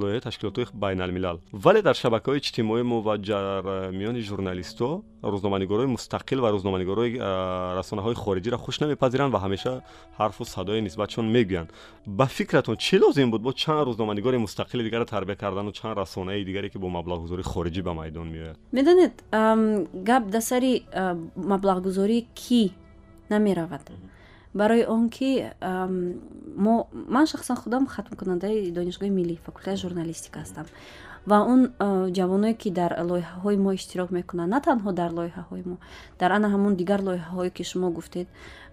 [0.02, 4.90] лоиҳаи ташкилотҳои байналмилал вале дар шабакаҳои иҷтимоӣ мо ва дар э, миёни журналистҳо
[5.34, 7.20] рӯзноманигорои мустақил ва рӯзноманигорои э,
[7.80, 9.74] расонаҳои хориҷиро хуш намепазиранд ва ҳамеша
[10.20, 11.70] ҳарфу садои нисбатшон мегӯянд
[12.18, 16.70] ба фикратон чӣ лозим буд бо чанд рӯзноманигори мустақили дигаро тарбия кардану чанд расонаи дигаре
[16.74, 19.16] ки бо маблағгузории хориҷӣ ба майдон меояд медонед
[20.10, 21.16] гап дасари э,
[21.52, 22.62] маблағгузорӣ кӣ
[23.30, 23.86] намеравад
[24.54, 25.30] барои он ки
[26.66, 30.66] мо ман шахсан худам хатмкунандаи донишгоҳи миллӣ факултаи журналистика ҳастам.
[31.26, 31.62] Ва он
[32.18, 35.78] ҷавоное ки дар лоиҳаҳои мо иштирок мекунанд на танҳо дар лоиҳаҳои мо
[36.20, 38.28] дар ана ҳамун дигар лоиҳаҳое ки шумо гуфтед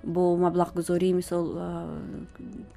[0.04, 1.44] бо маблағгузории мисол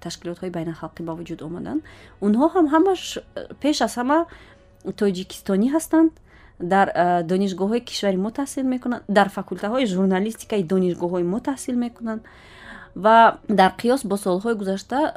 [0.03, 1.81] ташкилотҳои байналхалқӣ ба вуҷуд омаданд.
[2.25, 3.01] Онҳо ҳам ҳамаш
[3.61, 4.17] пеш аз ҳама
[5.01, 6.11] тоҷикистонӣ ҳастанд.
[6.73, 6.87] Дар
[7.31, 9.03] донишгоҳҳои кишвари мо таҳсил мекунанд.
[9.17, 12.21] Дар факултаҳои журналистикаи донишгоҳҳои мо таҳсил мекунанд
[12.95, 15.13] ва дар қиёс бо солҳои гузашта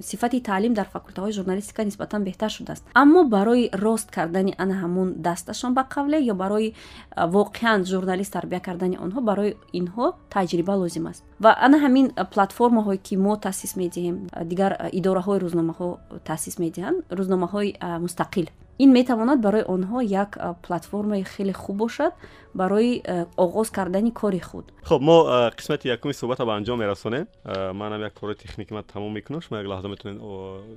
[0.00, 2.84] сифати таълим дар факултаҳои журналистика нисбатан беҳтар шудааст.
[2.94, 6.74] Аммо барои рост кардани ана ҳамун дасташон ба қавле ё барои
[7.16, 11.24] воқеан журналист тарбия кардани онҳо барои инҳо таҷриба лозим аст.
[11.40, 14.16] Ва ана ҳамин платформаҳое ки мо таъсис медиҳем
[14.50, 15.88] дигар идораҳои рӯзномаҳо
[16.24, 17.70] таъсис медиҳанд рӯзномаҳои
[18.04, 18.48] мустақил.
[18.78, 20.30] Ин метавонад барои онҳо як
[20.66, 22.12] платформаи хеле хуб бошад
[22.56, 23.02] барои
[23.36, 27.26] оғоз кардани кори худ хуб мо қисмати якуми суҳбата ба анҷом мерасонем
[27.74, 30.20] манам як кори техники ман тамом мекунам шумо як лаҳза метавонед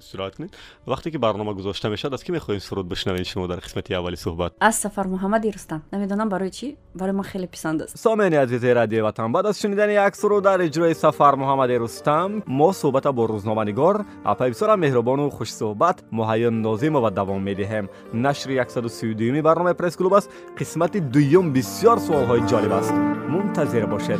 [0.01, 0.51] истироҳат кунед
[0.87, 4.53] вақте ки барнома гузошта мешавад аз ки мехоҳем суруд бишнавед шумо дар қисмати аввали суҳбат
[4.59, 9.01] аз сафар муҳаммади рустам намедонам барои чӣ барои ман хеле писанд аст сомени азизи радиои
[9.01, 14.05] ватан баъд аз шунидани як суруд дар иҷрои сафар муҳаммади рустам мо суҳбата бо рӯзноманигор
[14.23, 21.53] апа бисёра меҳрубону хушсуҳбат муҳайё нозимова давом медиҳем нашри 132 барномаи пресс-клуб аст қисмати дуюм
[21.69, 22.93] بسیار سوال های جالب است.
[23.29, 24.19] منتظر باشد.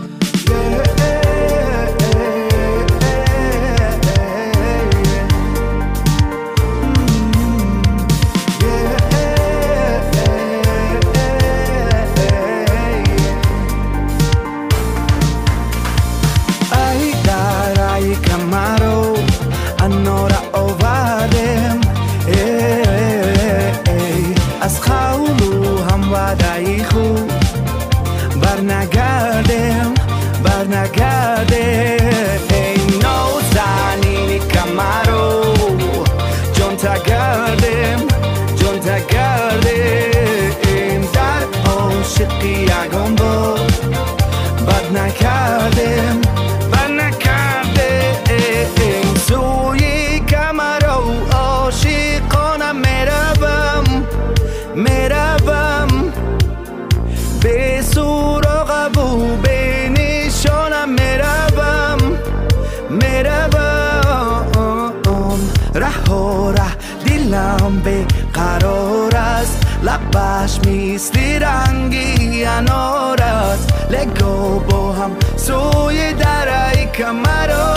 [72.60, 77.70] کنار است لگو با هم سوی درعی کمرو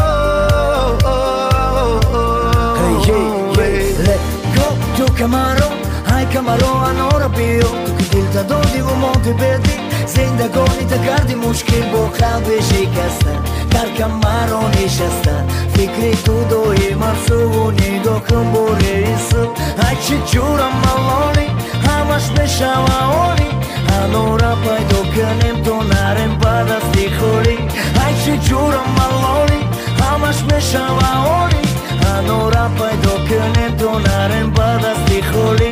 [3.99, 5.69] لگو تو کمرو
[6.11, 11.91] های کمرو انارا بیو تو که دل تدادی و ما بدی زندگانی تا کردی مشکل
[11.93, 13.39] با قلب شکستن
[13.71, 21.47] در کمرو نشستن فکری تو دوی مرسو و نگاه کن با رئیسو هرچی جورم ملانی
[21.89, 22.85] همش بشم
[23.29, 23.53] آنی
[23.91, 27.57] ҳанора пайдо канем то нарем ба дасти хӯрӣ
[28.05, 29.61] ай чӣ ҷурам малони
[30.01, 31.63] ҳамаш мешава они
[32.05, 35.71] ҳанора пайдо канем то нарем ба дасти хӯрӣ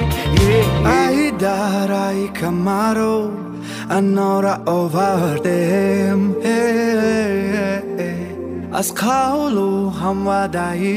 [1.00, 3.16] ай дараи камаро
[3.96, 6.20] анора овардем.
[8.80, 9.68] Аз қавлу
[10.00, 10.96] ҳамвадаи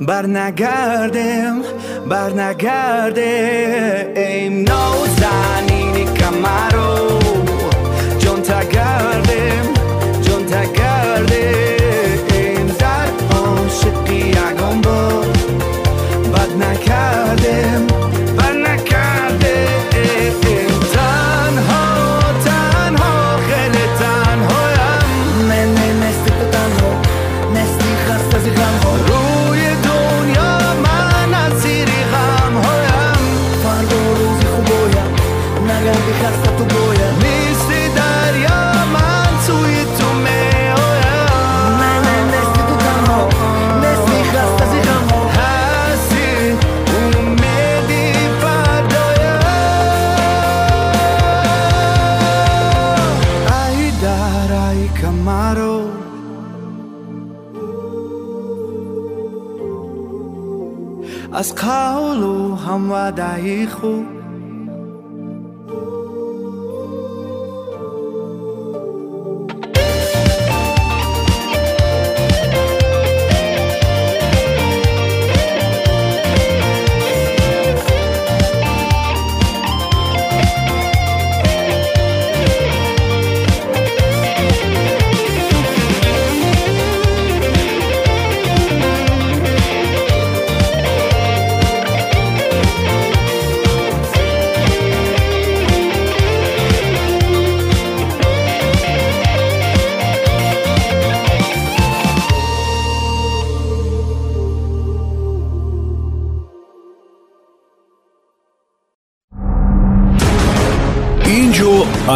[0.00, 1.62] بر نگردم
[2.08, 6.04] بر نگرده ایم نوزنینی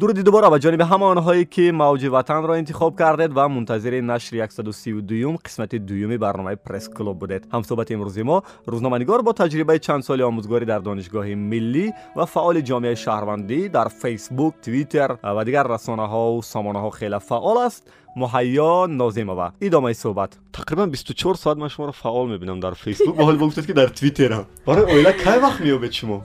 [0.00, 5.36] дуруди дубора ба ҷониби ҳама онҳое ки мавҷи ватанро интихоб кардед ва мунтазири нашри 132
[5.46, 10.80] қисмати дуюми барномаи пресс-клуб будед ҳамсӯҳбати имрӯзи мо рӯзноманигор бо таҷрибаи чанд соли омӯзгорӣ дар
[10.88, 11.86] донишгоҳи миллӣ
[12.18, 17.82] ва фаъоли ҷомеаи шаҳрвандӣ дар фейсбук твиттер ва дигар расонаҳо сомонаҳо хеле фаъол аст
[18.22, 23.38] муҳайё нозимова идомаи суҳбат тақрибан 24 соат ман шуморо фаъол мебинам дар фейсбук ва ҳол
[23.42, 26.16] гуфтед ки дар твиттерам барои оила кай вақт меёбед шумо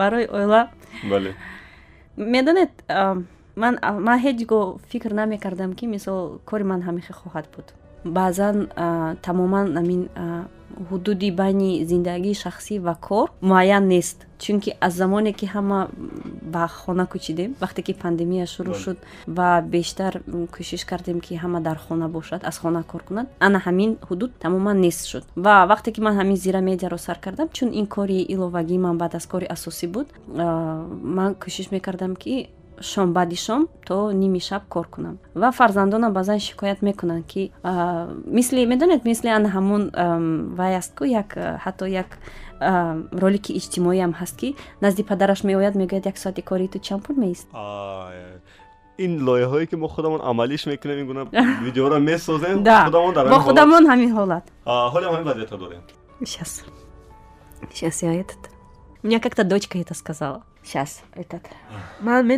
[0.00, 0.60] барои оила
[1.10, 1.34] бале
[2.18, 2.70] медонед
[3.62, 3.74] ман
[4.06, 7.66] ман ҳеҷ гоҳ фикр намекардам ки мисол кори ман ҳамихе хоҳад буд.
[8.04, 8.56] Баъзан
[9.22, 10.02] тамоман амин
[10.90, 15.88] ҳудуди байни зиндагии шахсӣ ва кор муайян нест чунки аз замоне ки ҳама
[16.52, 20.12] ба хона кӯчидем вақте ки пандемия шурӯъ шуд ва бештар
[20.54, 24.80] кӯшиш кардем ки ҳама дар хона бошад аз хона кор кунад ана ҳамин ҳудуд тамоман
[24.80, 25.24] нест шуд.
[25.36, 29.14] Ва вақте ки ман ҳамин зира медиаро сар кардам чун ин кори иловагии ман баъд
[29.14, 30.08] аз кори асосӣ буд
[31.18, 32.48] ман кӯшиш мекардам ки
[32.80, 35.18] шом баъди шом то ними шаб кор кунам.
[35.34, 37.52] Ва фарзандонам баъзан шикоят мекунанд ки
[38.26, 39.90] мисли медонед мисли ана ҳамун
[40.54, 42.18] вай аст ку як ҳатто як
[43.22, 47.48] ролики иҷтимоиам ҳаст ки назди падараш меояд мегӯяд як соати кори ту чанд пул меист.
[48.98, 51.24] Ин лоиҳае ки мо худамон амалиш мекунем ин гуна
[51.62, 54.44] видеоро месозем бо худамон ҳамин ҳолат.
[54.66, 55.82] Ҳолам ҳамин вазъиятро дорем.
[56.20, 56.64] Сейчас
[57.72, 58.42] сейчас я этот
[59.04, 61.42] меня как-то дочка это сказала сейчас этот.
[62.00, 62.28] Ман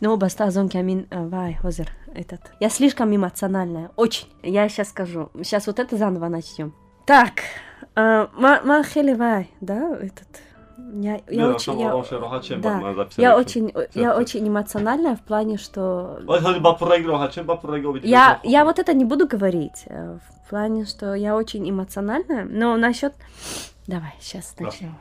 [0.00, 2.40] новобаста аз он камин вай ҳозир этот.
[2.60, 4.28] Я слишком эмоциональная очень.
[4.42, 5.30] Я сейчас скажу.
[5.42, 6.74] Сейчас вот это заново начнем
[7.08, 7.32] так
[7.96, 10.28] ман хеле вай да этот?
[10.92, 11.90] Я, я очень, я,
[12.58, 16.18] да, я очень, я очень эмоциональная в плане, что...
[18.04, 19.84] Я, я вот это не буду говорить.
[19.86, 23.12] Э, в плане, что я очень эмоциональная, но насчет...
[23.86, 24.94] Давай, сейчас начнем.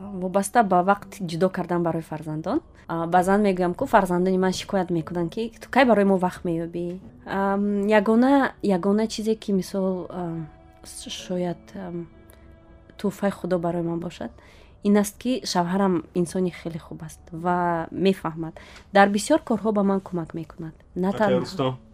[0.00, 2.60] Вобаста ба вақт ҷудо кардан барои фарзандон.
[2.88, 6.98] Баъзан мегӯям ку фарзандони ман шикоят мекунанд ки ту кай барои мо вақт меёбӣ?
[7.98, 10.08] Ягона ягона чизе ки мисол
[11.24, 11.62] шояд
[12.98, 14.30] тӯҳфаи худо барои ман бошад
[14.82, 18.54] ин аст ки шавҳарам инсони хеле хуб аст ва мефаҳмад.
[18.92, 20.74] Дар бисёр корҳо ба ман кӯмак мекунад.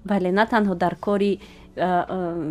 [0.04, 1.40] Бале на танҳо дар кори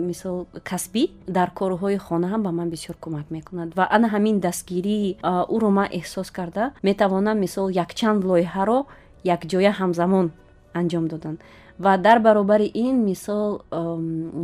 [0.09, 3.69] мисол касбӣ дар корҳои хона ҳам ба ман бисёр кӯмак мекунад.
[3.77, 5.17] Ва ана ҳамин дастгирии
[5.55, 8.79] ӯро ман эҳсос карда метавонам мисол якчанд лоиҳаро
[9.35, 10.27] якҷоя ҳамзамон
[10.73, 11.37] анҷом додан.
[11.79, 13.61] Ва дар баробари ин мисол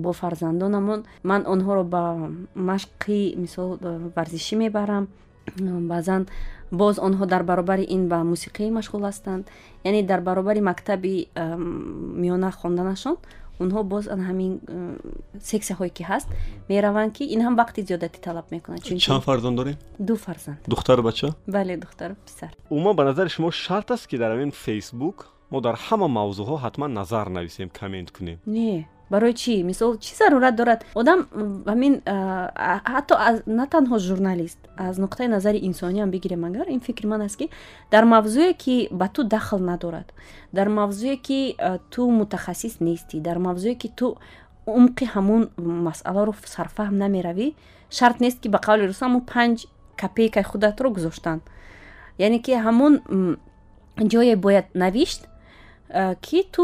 [0.03, 2.03] бо фарзандонамон ман онҳоро ба
[2.55, 3.77] машқи мисол
[4.15, 5.07] варзишӣ мебарам.
[5.91, 6.27] Баъзан
[6.71, 9.43] боз онҳо дар баробари ин ба мусиқӣ машғул ҳастанд.
[9.83, 11.27] Яъне дар баробари мактаби
[12.21, 13.15] миёна хонданашон
[13.63, 14.61] онҳо боз ан ҳамин э,
[15.51, 16.27] сексияҳое ки ҳаст
[16.69, 19.77] мераванд ки ин ҳам вақти зиёдатӣ талаб мекунад чанд фарзанд дорем?
[20.07, 20.59] ду фарзанд.
[20.73, 21.27] Духтару бача?
[21.47, 22.51] Бале духтару писар.
[22.69, 25.17] Умуман ба назари шумо шарт аст ки дар ҳамин фейсбук
[25.51, 28.37] мо дар ҳама мавзӯъҳо ҳатман назар нависем коммент кунем.
[28.45, 29.63] Не барои чӣ?
[29.69, 30.79] Мисол чӣ зарурат дорад?
[31.01, 31.19] Одам
[31.71, 31.93] ҳамин
[32.93, 33.15] ҳатто
[33.59, 37.49] на танҳо журналист аз нуқтаи назари инсониам бигирем агар ин фикри ман аст ки
[37.91, 40.07] дар мавзӯе ки ба ту дахл надорад
[40.57, 41.39] дар мавзӯе ки
[41.91, 44.17] ту мутахассис нестӣ дар мавзӯе ки ту
[44.65, 45.43] умқи ҳамун
[45.87, 47.47] масъаларо сарфаҳм намеравӣ
[47.97, 49.57] шарт нест ки ба қавли рӯсо ҳамун панҷ
[50.01, 51.41] копейкаи худатро гузоштанд
[52.25, 52.93] яъне ки ҳамун
[54.11, 55.21] ҷое бояд навишт
[56.25, 56.63] ки ту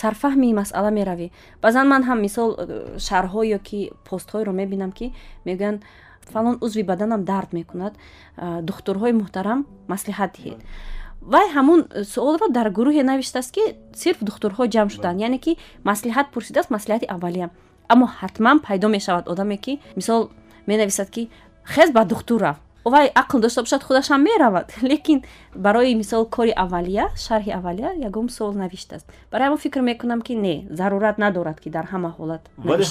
[0.00, 1.28] сарфаҳми масъала меравӣ.
[1.62, 2.64] Баъзан ман ҳам мисол э,
[3.06, 5.06] шарҳҳо ё ки постҳоеро мебинам ки
[5.48, 5.80] мегӯянд
[6.32, 7.92] фалон узви баданам дард мекунад
[8.68, 9.60] духтурҳои муҳтарам
[9.92, 10.60] маслиҳат диҳед.
[11.32, 11.80] Вай ҳамун
[12.14, 13.62] суолро дар гурӯҳе навиштааст ки
[14.00, 15.52] сирф духтурҳо ҷамъ шуданд яъне ки
[15.90, 17.46] маслиҳат пурсидааст маслиҳати аввалия
[17.92, 20.20] аммо ҳатман пайдо мешавад одаме ки мисол
[20.70, 21.22] менависад ки
[21.72, 24.72] хез ба духтур рав вай ақл дошта бошад худашам меравад.
[24.82, 29.06] Лекин барои мисол кори аввалия шарҳи аввалия ягон суол навиштааст.
[29.32, 32.84] Барои ҳамон фикр мекунам ки не зарурат надорад ки дар ҳама ҳолат вале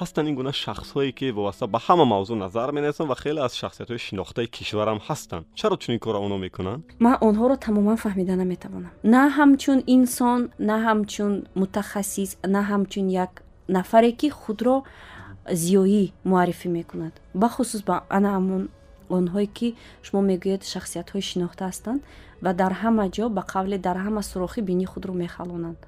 [0.00, 3.98] ҳастанд ин гуна шахсҳое ки вобаста ба ҳама мавзӯъ назар менависанд ва хеле аз шахсиятҳои
[3.98, 5.44] шинохтаи кишварам ҳастанд.
[5.54, 6.82] Чаро чунин корро онҳо мекунанд?
[6.98, 13.32] Ман онҳоро тамоман фаҳмида наметавонам на ҳамчун инсон на ҳамчун мутахассис на ҳамчун як
[13.68, 14.76] нафаре ки худро
[15.62, 17.12] зиёӣ муаррифӣ мекунад.
[17.34, 18.62] Бахусус ба ана ҳамон
[19.20, 19.68] онҳое ки
[20.06, 22.00] шумо мегӯед шахсиятҳои шинохта ҳастанд
[22.44, 25.78] ва дар ҳама ҷо ба қавле дар ҳама сурохӣ бинии худро мехалонанд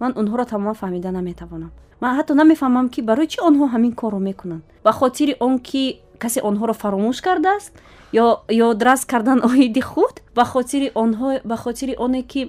[0.00, 1.72] ман онҳоро тамоман фаҳмида наметавонам.
[2.02, 4.62] Ман ҳатто намефаҳмам ки барои чӣ онҳо ҳамин корро мекунанд?
[4.84, 5.82] Ба хотири он ки
[6.22, 7.72] касе онҳоро фаромӯш кардааст
[8.22, 8.26] ё
[8.68, 12.40] ёдрас кардан оиди худ ба хотири онҳо ба хотири оне ки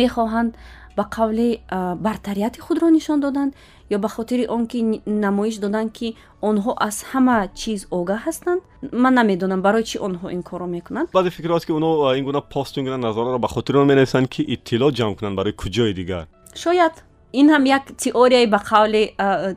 [0.00, 0.52] мехоҳанд
[0.96, 1.60] ба қавле
[1.96, 3.54] бартарияти худро нишон доданд
[3.90, 8.60] ё ба хотири он ки намоиш доданд ки онҳо аз ҳама чиз огаҳ ҳастанд
[8.92, 12.76] ман намедонам барои чӣ онҳо ин корро мекунанд баъзе фикрҳост ки онҳо ин гуна пост
[12.76, 16.24] ин гуна назораро ба хотири он менависанд ки иттилоъ ҷамъ кунанд барои куҷои дигар
[16.64, 16.94] шояд
[17.40, 19.02] ин ҳам як теорияи ба қавли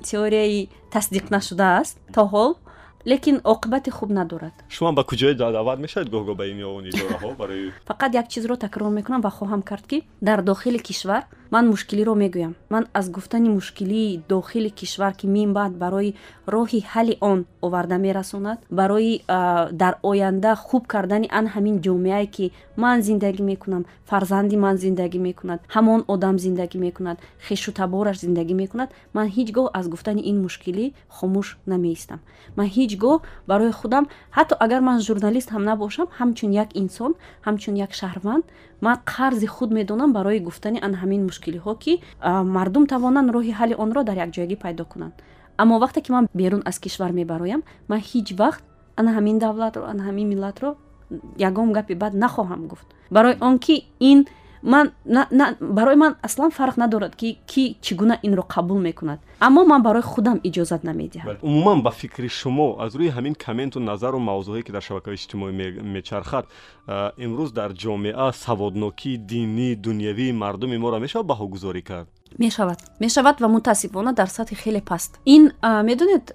[0.10, 2.52] теорияи тасдиқ нашудааст то ҳол
[3.08, 4.54] лекин оқибати хуб надорад.
[4.70, 8.92] Шумо ба куҷое даъват мешавед гоҳгоҳ ба ин ён идораҳо барои фақат як чизро такрор
[8.92, 12.54] мекунам ва хоҳам кард ки дар дохили кишвар ман мушкилиро мегӯям.
[12.70, 16.16] Ман аз гуфтани мушкилии дохили кишвар ки минбаъд барои
[16.54, 18.58] роҳи ҳалли он оварда мерасонад.
[18.80, 19.14] Барои
[19.82, 22.46] дар оянда хуб кардани ан ҳамин ҷомеае ки
[22.84, 28.90] ман зиндагӣ мекунам фарзанди ман зиндагӣ мекунад ҳамон одам зиндагӣ мекунад хешу табораш зиндагӣ мекунад
[29.16, 32.20] ман ҳеҷ гоҳ аз гуфтани ин мушкилӣ хомӯш намеистам.
[32.58, 33.18] Ман ҳеҷ гоҳ
[33.50, 34.04] барои худам
[34.38, 37.12] ҳатто агар ман журналист ҳам набошам ҳамчун як инсон
[37.46, 38.44] ҳамчун як шаҳрванд
[38.86, 41.94] ман қарзи худ медонам барои гуфтани ан ҳамин мушкилиҳо ки
[42.56, 45.16] мардум тавонанд роҳи ҳалли онро дар якҷоягӣ пайдо кунанд
[45.58, 48.64] аммо вақте ки ман берун аз кишвар мебароям ман ҳеҷ вақт
[48.96, 50.76] ана ҳамин давлатро ана ҳамин миллатро
[51.38, 52.88] ягон гапи бад нахоҳам гуфт.
[53.12, 54.26] Барои он ки ин
[54.64, 54.92] ман
[55.60, 59.20] барои ман аслан фарқ надорад ки ки чӣ гуна инро қабул мекунад.
[59.40, 61.38] Аммо ман барои худам иҷозат намедиҳам.
[61.42, 65.52] Умуман ба фикри шумо аз рӯи ҳамин комменту назару мавзӯъе ки дар шабакаҳои иҷтимоӣ
[65.96, 66.46] мечархад
[67.26, 72.80] имрӯз дар ҷомеа саводнокии динӣ дунявии мардуми моро мешавад баҳогузорӣ кард мешавад.
[73.00, 75.20] Мешавад ва мутаассифона дар сатҳи хеле паст.
[75.26, 76.26] Ин медонед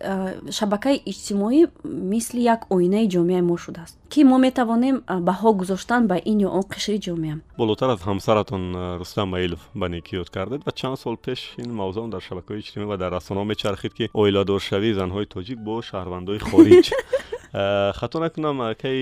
[0.51, 4.97] шабакаи иҷтимоӣ мисли як оинаи ҷомеаи мо шудааст ки мо метавонем
[5.29, 7.39] баҳо гузоштан ба ин ё он қишри ҷомеам.
[7.57, 8.63] Болотар аз ҳамсаратон
[9.01, 12.87] рустам маилов ба некӣ ёд кардед ва чанд сол пеш ин мавзӯъ дар шабакаҳои иҷтимоӣ
[12.93, 16.87] ва дар расонаҳо мечархид ки оиладоршавии занҳои тоҷик бо шаҳрвандои хориҷ
[17.99, 18.99] хато накунам кай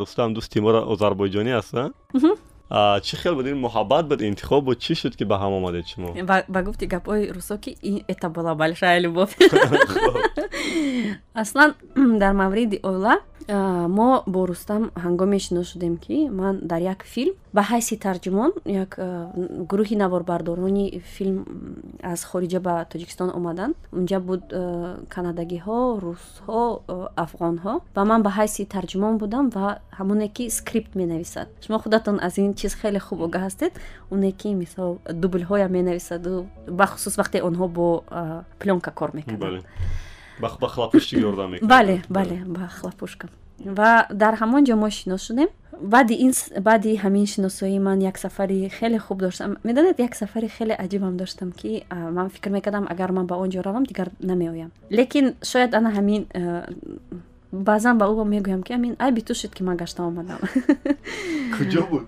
[0.00, 1.74] рустам дӯсти мора озарбойҷонӣ аст
[2.70, 6.12] чӣ хел буд ин муҳаббат буд интихоб буд чӣ шуд ки ба ҳам омадед шумо?
[6.48, 7.70] Ба гуфти гапҳои русо ки
[8.08, 9.32] это была большая любовь
[11.34, 11.74] аслан
[12.20, 17.62] дар мавриди оила мо бо рустам ҳангоме шинос шудем ки ман дар як филм ба
[17.62, 18.92] ҳайси тарҷумон як
[19.70, 21.38] гурӯҳи наворбардорони филм
[22.02, 24.42] аз хориҷа ба тоҷикистон омаданд унҷа буд
[25.14, 26.62] канадагиҳо русҳо
[27.24, 27.74] афғонҳо.
[27.96, 29.66] Ва ман ба ҳайси тарҷумон будам ва
[29.98, 31.48] ҳамоне ки скрипт менависад.
[31.64, 33.72] Шумо худатон аз ин чиз хеле хуб огаҳ ҳастед.
[34.14, 34.90] Оне ки мисол
[35.22, 36.46] дублҳоя менависаду
[36.80, 37.86] бахусус вақте онҳо бо
[38.60, 39.64] плёнка кор мекарданд
[40.40, 43.28] ба хлапушчи ёрдам мекард бале бале ба хлапушка
[43.78, 45.48] ва дар ҳамон ҷо мо шинос шудем
[45.80, 49.56] баъди ин баъди ҳамин шиносоии ман як сафари хеле хуб доштам.
[49.64, 53.60] Медонед як сафари хеле аҷибам доштам ки ман фикр мекардам агар ман ба он ҷо
[53.62, 54.70] равам дигар намеоям.
[54.90, 56.26] Лекин шояд ана ҳамин
[57.52, 60.38] баъзан ба ӯ мегӯям ки амин айби ту шуд ки ман гашта омадам.
[61.56, 62.04] Куҷо буд?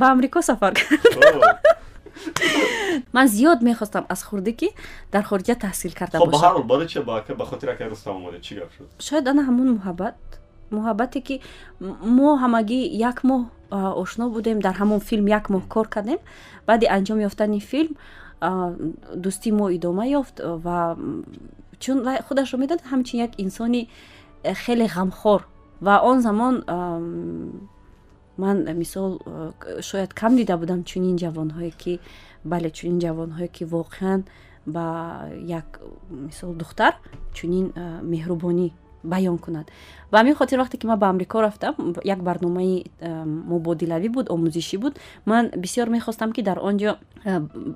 [0.00, 0.86] Ба амрико сафар кард
[3.12, 4.68] ман зиёд мехостам аз хурдӣ ки
[5.12, 6.18] дар хориҷа таҳсил карда
[8.98, 10.16] бошамшояд ана ҳамон муҳаббат
[10.76, 11.36] муҳаббате ки
[12.16, 13.42] мо ҳамагӣ як моҳ
[14.02, 16.20] ошно будем дар ҳамон филм як моҳ кор кардем
[16.68, 17.94] баъди анҷом ёфтани филм
[19.24, 20.96] дӯстӣ мо идома ёфт ва
[21.82, 23.88] чун худашро медонед ҳамчин як инсони
[24.42, 25.40] э, хеле ғамхор
[25.80, 26.54] ва он замон
[28.36, 29.20] ман мисол
[29.80, 32.00] шояд кам дида будам чунин ҷавонҳое ки
[32.44, 34.20] бале чунин ҷавонҳое ки воқеан
[34.66, 34.86] ба
[35.60, 36.94] як мисол духтар
[37.34, 37.72] чунин
[38.02, 38.68] меҳрубонӣ
[39.02, 39.66] баён кунад.
[40.10, 41.74] Ба ҳамин хотир вақте ки ман ба амрико рафтам
[42.04, 46.96] як барномаи мубодилавӣ буд омӯзишӣ буд ман бисёр мехостам ки дар он ҷо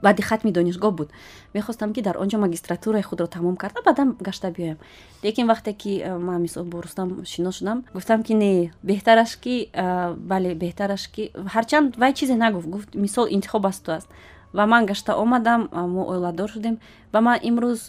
[0.03, 1.11] баъди хатми донишгоҳ буд.
[1.55, 4.79] Мехостам ки дар он ҷо магистратураи худро тамом карда баъдан гашта биёям.
[5.23, 9.71] Лекин вақте ки ман мисол бо рустам шинос шудам гуфтам ки не беҳтараш ки
[10.17, 12.69] бале беҳтараш ки ҳарчанд вай чизе нагуфт.
[12.69, 14.09] Гуфт мисол интихоб аз ту аст
[14.55, 16.79] ва ман гашта омадам мо оиладор шудем.
[17.13, 17.81] Ва ман имрӯз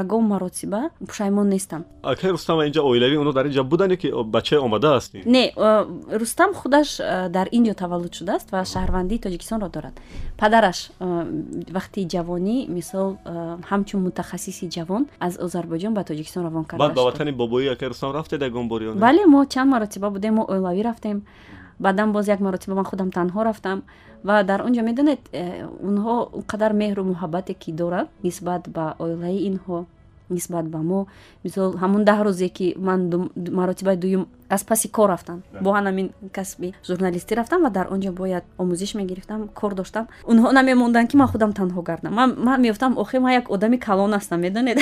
[0.00, 1.84] ягон маротиба пушаймон нестам.
[2.02, 3.16] Акай рустам инҷа оилавӣ?
[3.16, 5.52] Оно дар инҷа будане ки бачаи омадааст не
[6.20, 6.96] рустам худаш
[7.36, 9.94] дар индиё таваллуд шудааст ва шаҳрвандии тоҷикистонро дорад.
[10.38, 10.90] Падараш
[11.76, 13.08] вақти ҷавонӣ мисол
[13.70, 18.42] ҳамчун мутахассиси ҷавон аз озарбойҷон ба тоҷикистон равон карда ба ватани бобои акай рустам рафтед
[18.42, 21.22] ягон бор бале мо чанд маротиба будем мо оилавӣ рафтем.
[21.78, 23.82] Баъдан боз як маротиба ман худам танҳо рафтам
[24.26, 25.42] ва дар он ҷо медонед э,
[25.88, 29.78] онҳо он қадар меҳру муҳаббате ки доранд нисбат ба оилаи инҳо
[30.30, 31.06] нисбат ба мо.
[31.44, 33.00] Мисол ҳамун даҳ рӯзе ки ман
[33.58, 35.42] маротибаи дуюм аз паси кор рафтам.
[35.60, 40.06] Бо ан ҳамин касби журналистӣ рафтам ва дар он ҷо бояд омӯзиш мегирифтам кор доштам.
[40.30, 42.12] Онҳо намемонданд ки ман худам танҳо гардам.
[42.14, 44.78] Ман меёфтам охир ман як одами калон ҳастам медонед?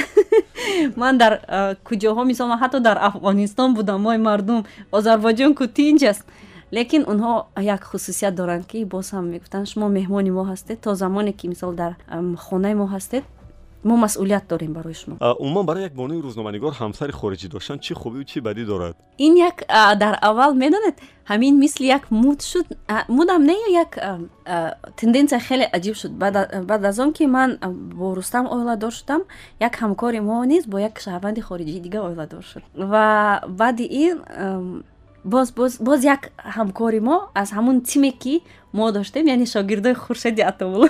[0.97, 6.03] Ман дар э, куҷоҳо мисол ман ҳатто дар афғонистон будам мои мардум озарбойҷон ку тинҷ
[6.13, 6.25] аст
[6.77, 7.33] лекин онҳо
[7.75, 11.73] як хусусият доранд ки боз ҳам мегуфтанд шумо меҳмони мо ҳастед то замоне ки мисол
[11.83, 11.93] дар
[12.47, 13.25] хонаи мо ҳастед
[13.89, 18.25] мо масъулият дорем барои шумо умуман барои як бонои рӯзноманигор ҳамсари хориҷӣ доштан чӣ хубию
[18.31, 18.95] чӣ бадӣ дорад?
[19.19, 19.57] Ин як
[20.03, 20.97] дар аввал медонед
[21.31, 22.67] ҳамин мисли як муд шуд
[23.09, 23.91] мудам не як
[24.97, 26.13] тенденсия хеле аҷиб шуд.
[26.71, 27.51] Баъд аз он ки ман
[27.99, 29.23] бо рустам оиладор шудам
[29.61, 32.63] як ҳамкори мо низ бо як шаҳрванди хориҷии дига оиладор шуд.
[32.75, 33.07] Ва
[33.49, 34.17] баъди ин
[35.25, 36.23] боз боз боз як
[36.57, 40.89] ҳамкори мо аз ҳамун тиме ки мо доштем яъне шогирдои хуршеди атовул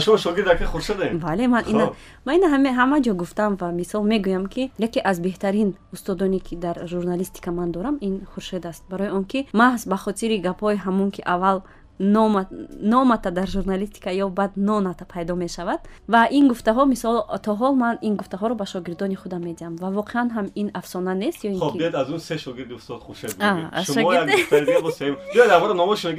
[0.00, 1.92] шумо шогирд ака хуршедем бале ман ина
[2.26, 6.76] ман ина ҳама ҷо гуфтам ва мисол мегӯям ки яке аз беҳтарин устодоне ки дар
[6.86, 8.82] журналистика ман дорам ин хуршед аст.
[8.90, 11.62] Барои он ки маҳз ба хотири гапҳои ҳамун ки аввал
[11.98, 15.80] номата дар журналистика ё баъд ноната пайдо мешавад.
[16.08, 19.76] Ва ин гуфтаҳо мисол то ҳол ман ин гуфтаҳоро ба шогирдони худам медиҳам.
[19.82, 21.44] Ва воқеан ҳам ин афсона нест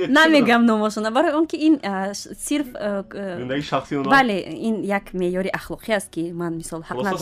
[0.09, 1.75] намегӯям номошона барои он ки ин
[2.45, 2.67] сирф
[4.15, 7.17] бале ин як меъёри ахлоқӣ аст ки ман мисол ҳақ надорам.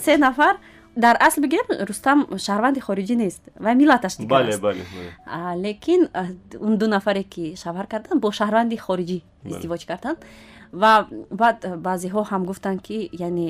[0.00, 0.56] се нафар
[0.96, 4.14] дар асл бигирем рустам шаҳрванди хориҷӣ нест вай миллаташ
[5.64, 6.08] лекин
[6.66, 9.18] он ду нафаре ки шавҳар карданд бо шаҳрванди хориҷӣ
[9.50, 10.18] издивоҷ карданд.
[10.72, 10.92] Ва
[11.40, 13.48] баъд баъзеҳо ҳам гуфтанд ки яъне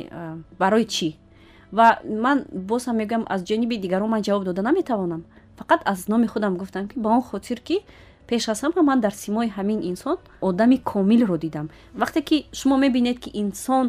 [0.59, 1.09] барои чӣ?
[1.73, 1.87] Ва
[2.25, 5.23] ман боз ҳам мегӯям аз ҷониби дигарон ман ҷавоб дода наметавонам.
[5.59, 7.77] Фақат аз номи худам гуфтам ки ба он хотир ки
[8.29, 11.67] пеш аз ҳама ман дар симои ҳамин инсон одами комилро дидам.
[12.01, 13.87] Вақте ки шумо мебинед ки инсон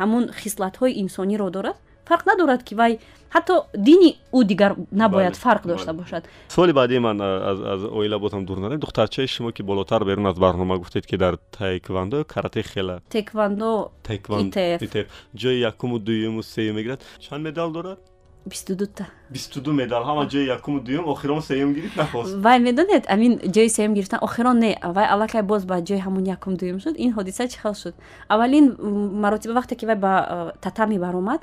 [0.00, 1.76] ҳамун хислатҳои инсониро дорад
[2.08, 2.98] фарқ надорад ки вай
[3.34, 6.24] ҳатто дини ӯ дигар набояд фарқ дошта бошад.
[6.48, 10.78] Суоли баъди ман аз оила бозам дур нарем духтарчаи шумо ки болотар берун аз барнома
[10.78, 13.00] гуфтед ки дар тайквандо карате хела?
[13.10, 15.06] Теквандо итф.
[15.36, 17.98] Ҷои якуму дуюму сеюм мегирад чанд медал дорад
[18.46, 20.04] бисту дута бисту ду медал.
[20.04, 22.36] Ҳама ҷои якуму дуюм охирон сеюм гирифт нахост.
[22.36, 23.04] Вай медонед?
[23.08, 24.78] Амин ҷои сеюм гирифтан охирон не.
[24.82, 26.94] Вай аллакай боз ба ҷои ҳамун якум дуюм шуд.
[26.98, 27.94] Ин ҳодиса чӣ хел шуд?
[28.28, 28.76] Аввалин
[29.22, 31.40] маротиба вақте ки вай ба татами баромад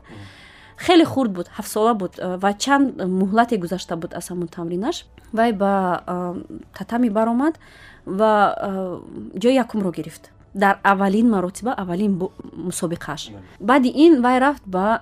[0.86, 2.88] хеле хурд буд ҳафтсола буд э, ва чанд
[3.22, 5.06] муҳлате гузашта буд аз ҳамун тамринаш.
[5.34, 6.44] Вай ба э,
[6.78, 7.56] татами баромад
[8.06, 10.32] ва э, ҷои якумро гирифт.
[10.54, 12.20] Дар аввалин маротиба аввалин
[12.70, 13.32] мусобиқааш.
[13.60, 15.02] Баъди ин вай рафт ба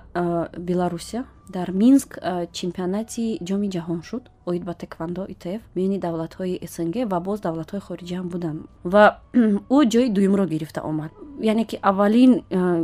[0.58, 2.18] беларусия дар минск
[2.52, 4.22] чемпионати ҷоми ҷаҳон шуд.
[4.46, 8.60] Оид ба tekвандо итф миёни давлатҳои снг ва боз давлатҳои хориҷӣ ҳам буданд.
[8.84, 9.04] Ва
[9.76, 11.10] ӯ ҷои дуюмро гирифта омад.
[11.52, 12.32] Яъне ки аввалин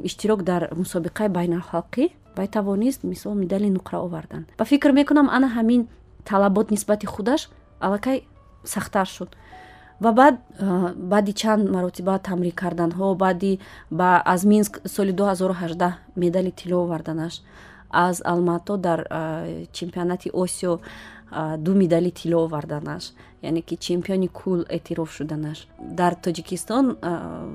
[0.08, 2.04] иштирок дар мусобиқаи байналхалқӣ
[2.36, 5.86] вай тавонист мисол медали нуқра овардан ба фикр мекунам ана ҳамин
[6.24, 7.48] талабот нисбати худаш
[7.80, 8.26] аллакай
[8.64, 9.36] сахтар шуд.
[10.00, 10.34] Ва баъд
[10.96, 13.58] баъди чанд маротиба тамрин карданҳо баъди
[13.90, 17.34] ба аз минск соли 2018 медали тилло оварданаш.
[17.90, 19.06] Аз алмато дар
[19.72, 20.78] чемпионати осиё
[21.58, 23.12] ду медали тилло оварданаш.
[23.42, 25.68] Яъне ки чемпиони кул эътироф шуданаш.
[25.80, 26.96] Дар тоҷикистон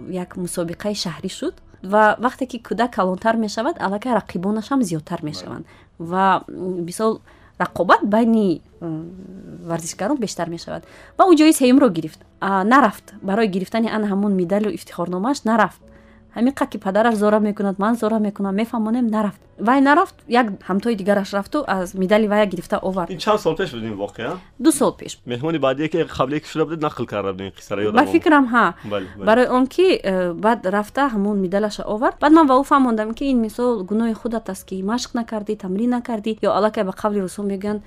[0.10, 5.66] як мусобиқаи шаҳрӣ шуд ва вақте ки кӯдак калонтар мешавад аллакай рақибонашам зиёдтар мешаванд.
[6.00, 7.22] Ва мисол
[7.60, 10.84] рақобат байни варзишгарон бештар мешавад.
[11.18, 12.20] Ва ӯ ҷои сеюмро гирифт.
[12.42, 13.14] Нарафт.
[13.22, 15.82] Барои гирифтани ан ҳамун медалу ифтихорномааш нарафт
[16.36, 19.42] ҳамин қа ки падараш зора мекунад ман зора мекунам мефаҳмонем нарафт.
[19.60, 23.10] Вай нарафт як ҳамтои дигараш рафту аз медали вая гирифта овард.
[23.20, 24.38] Чанд сол пеш буд ин воқеа?
[24.60, 25.20] Ду сол пеш.
[25.26, 28.74] Меҳмони баъдие ки қаблие ки шуда будед нақл карда буд ин қиссаро ба фикрам ҳа.
[29.18, 32.16] Барои он ки э, баъд рафта ҳамон медалаша овард.
[32.20, 35.90] Баъд ман ба ӯ фаҳмондам ки ин мисол гуноҳи худат аст ки машқ накардӣ тамрин
[35.90, 37.82] накардӣ ё аллакай ба қавли русул мегӯянд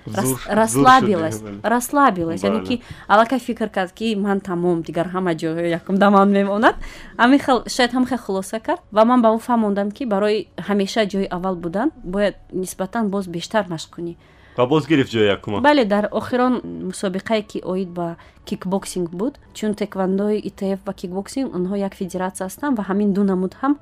[0.47, 1.43] расслабилась.
[1.63, 2.43] расслабилась.
[2.43, 6.75] Яъне ки аллакай фикр кард ки ман тамом дигар ҳама ҷо якум даман мемонад.
[7.19, 11.07] Ҳамин хел шояд ҳам хел хулоса кард ва ман ба ӯ фаҳмондам ки барои ҳамеша
[11.13, 14.15] ҷои аввал будан бояд нисбатан боз бештар машқ кунӣ.
[14.59, 15.61] Ва боз гирифт ҷои якума?
[15.61, 16.55] Бале дар охирон
[16.91, 19.39] мусобиқае ки оид ба кикбоксинг буд.
[19.55, 23.75] Чун теквандои итф ва кикбоксинг онҳо як федератсия ҳастанд ва ҳамин ду намуд ҳам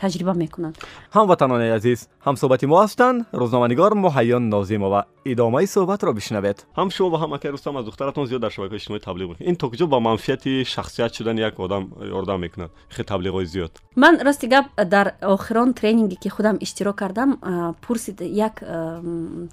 [0.00, 0.74] таҷриба мекунанд.
[1.12, 3.24] Ҳамватанони азиз ҳамсӯҳбати мо ҳастанд.
[3.32, 5.06] Рӯзноманигор муҳайён нозимова.
[5.24, 6.66] Идомаи суҳбатро бишнавед.
[6.78, 9.28] Ҳам шумо ва ҳам акай рустам аз духтаратон зиёд дар шабакаҳои иҷтимоӣ таблиғ.
[9.28, 13.72] Мекунед ин то куҷо ба манфиати шахсият шудани як одам ёрдам мекунад хе таблиғҳои зиёд.
[13.96, 17.38] Ман рости гап дар охирон тренинге ки худам иштирок кардам
[17.86, 18.62] пурсид як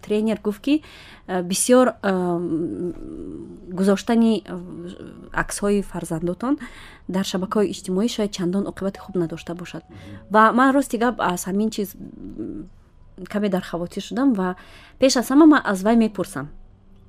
[0.06, 0.84] тренер гуфт ки
[1.28, 1.94] бисёр
[3.72, 4.35] гузоштани
[5.44, 6.56] аксҳои фарзандотон
[7.16, 9.84] дар шабакаҳои иҷтимоӣ шояд чандон оқибати хуб надошта бошад.
[10.34, 11.90] Ва ман рости гап аз ҳамин чиз
[13.32, 14.56] каме дар хавотир шудам ва
[15.00, 16.48] пеш аз ҳама ман аз вай мепурсам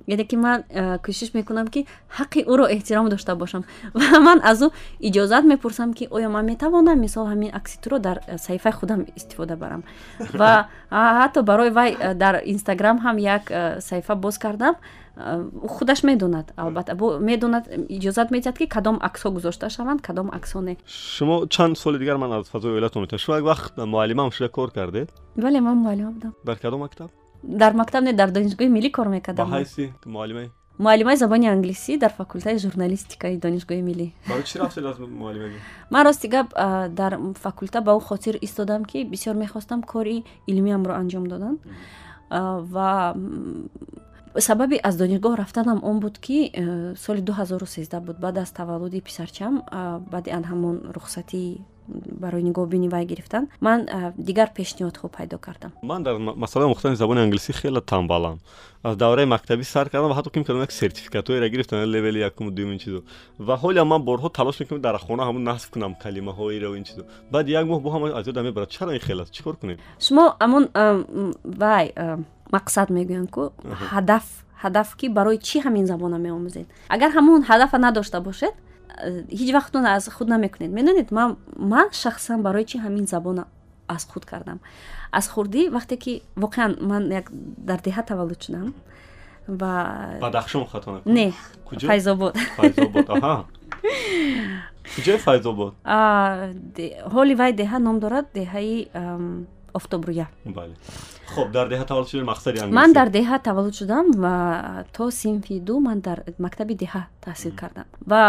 [0.07, 1.85] яъне ки ман а, кӯшиш мекунам ки
[2.17, 3.63] ҳаққи ӯро эҳтиром дошта бошам.
[3.93, 4.71] Ва ман аз ӯ
[5.07, 9.55] иҷозат мепурсам ки оё ман метавонам мисол ҳамин акси туро дар а, саҳифаи худам истифода
[9.55, 9.83] барам.
[10.33, 13.43] Ва ҳатто барои вай а, дар инстаграм ҳам як
[13.87, 14.75] саҳифа боз кардам.
[15.67, 16.93] Худаш медонад албатта.
[17.29, 22.17] Медонад иҷозат медиҳад ки кадом аксҳо гузошта шаванд кадом аксҳо не шумо чанд соли дигар
[22.17, 25.09] ман аз фазои оилатон метавонам шумо як вақт муаллимам шуда кор кардед?
[25.35, 27.09] Вале ман муаллима будам дар кадом мактаб
[27.43, 30.49] дар мактаб не дар донишгоҳи миллӣ кор ба мекардам ҳайси муаллимаи?
[30.79, 35.59] Муаллимаи забони англисӣ дар факултаи журналистикаи донишгоҳи миллӣ барои чӣ рафтед аз муаллимагӣ
[35.89, 36.47] ман рости гап
[36.99, 37.13] дар
[37.43, 41.59] факулта ба ӯ хотир истодам ки бисёр мехостам кори илмиамро анҷом додан.
[42.29, 43.15] Ва
[44.39, 48.19] сабаби аз донишгоҳ рафтанам он буд ки э, соли 2013 буд.
[48.19, 49.63] Баъд аз таваллуди писарчам
[50.11, 51.57] баъди ан ҳамон рухсатӣ
[51.87, 53.79] барои нигоҳбини вай гирифтан ман
[54.17, 55.71] дигар пешниҳодҳо пайдо кардам.
[55.83, 58.39] Ман дар ма- масъалаи мухтани забони англисӣ хеле тамбалам.
[58.83, 62.71] Аз давраи мактабӣ сар кардам ва ҳатто ки мекардам як сертификатҳоеро гирифтам левели якуму дуюм
[62.71, 63.01] ин чизо.
[63.39, 67.03] Ва ҳолиам ман борҳо талош мекунам дар хона ҳамон насб кунам калимаҳоеро ин чизо.
[67.31, 68.69] Баъд як моҳ бо ҳама аз ёдам мебарад.
[68.69, 69.77] Чаро ин хел аст чӣ кор кунем?
[69.99, 70.67] Шумо амон
[71.45, 71.93] вай
[72.55, 73.43] мақсад мегӯянд ку
[73.93, 74.25] ҳадаф
[74.63, 76.67] ҳадаф ки барои чӣ ҳамин забона меомӯзед?
[76.95, 78.53] Агар ҳамон ҳадафа надошта бошед
[79.39, 80.71] ҳеҷ вақт он аз худ намекунед.
[80.77, 81.29] Медонед ман
[81.73, 83.43] ман шахсан барои чӣ ҳамин забона
[83.87, 84.59] аз худ кардам.
[85.11, 87.25] Аз хурдӣ вақте ки воқеан ман як
[87.69, 88.73] дар деҳа таваллуд шудам
[89.47, 89.73] ва
[90.21, 91.33] бадахшон хато накунам не
[91.67, 91.87] куҷо?
[91.87, 92.33] файзобод.
[94.95, 95.73] Куҷои файзобод?
[97.13, 100.27] Ҳоли вай деҳа ном дорад деҳаи ам, офтобрӯя.
[101.35, 105.59] Хоб дар деҳа таваллуд шудаи мақсади англисӣ ман дар деҳа таваллуд шудам ва то синфи
[105.59, 107.85] ду ман дар мактаби деҳа таҳсил кардам.
[108.11, 108.21] Ва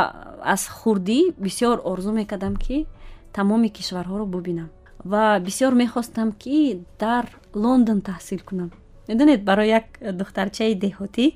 [0.55, 2.87] аз хурдӣ бисёр орзу мекардам ки
[3.33, 4.69] тамоми кишварҳоро бубинам.
[5.05, 7.25] Ва бисёр мехостам ки дар
[7.55, 8.71] лондон таҳсил кунам.
[9.09, 9.87] Медонед барои як
[10.21, 11.27] духтарчаи деҳотӣ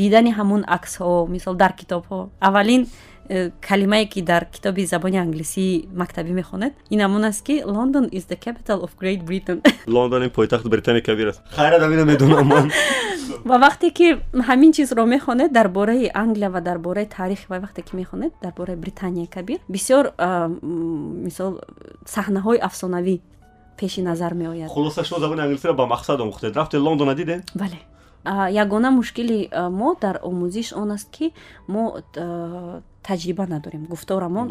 [0.00, 2.30] дидани ҳамон аксҳо мисол дар китобҳо.
[2.40, 2.86] Аввалин
[3.60, 8.36] калимае ки дар китоби забони англисӣ мактабӣ мехонед ин ҳамон аст ки london is the
[8.36, 11.42] capital of great britain лондон ин пойтахти британияи кабир аст.
[11.50, 12.70] Хайрат амина медонам ман.
[13.44, 17.82] Ва вақте ки ҳамин чизро мехонед дар бораи англия ва дар бораи таърихи вай вақте
[17.82, 20.12] ки мехонед дар бораи британияи кабир бисёр
[21.26, 21.60] мисол
[22.06, 23.20] саҳнаҳои афсонавӣ
[23.78, 24.68] пеши назар меояд.
[24.70, 26.56] Хулоса шумо забони англисиро ба мақсад омӯхтед?
[26.56, 27.42] Рафтед лондона дидед?
[27.54, 27.78] Бале.
[28.50, 31.32] Ягона мушкили мо дар омӯзиш он аст ки
[31.68, 32.02] мо
[33.08, 33.82] таҷриба надорем.
[33.92, 34.46] Гуфторамон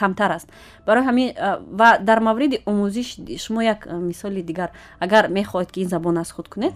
[0.00, 0.48] камтар аст.
[0.86, 1.28] Барои ҳамин
[1.80, 3.08] ва дар мавриди омӯзиш
[3.44, 3.80] шумо як
[4.10, 4.70] мисоли дигар
[5.00, 6.74] агар мехоҳед ки ин забон аз худ кунед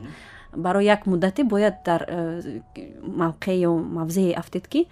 [0.56, 2.00] барои як муддате бояд дар
[3.22, 4.86] мавқеъ ё мавзеъе афтед ки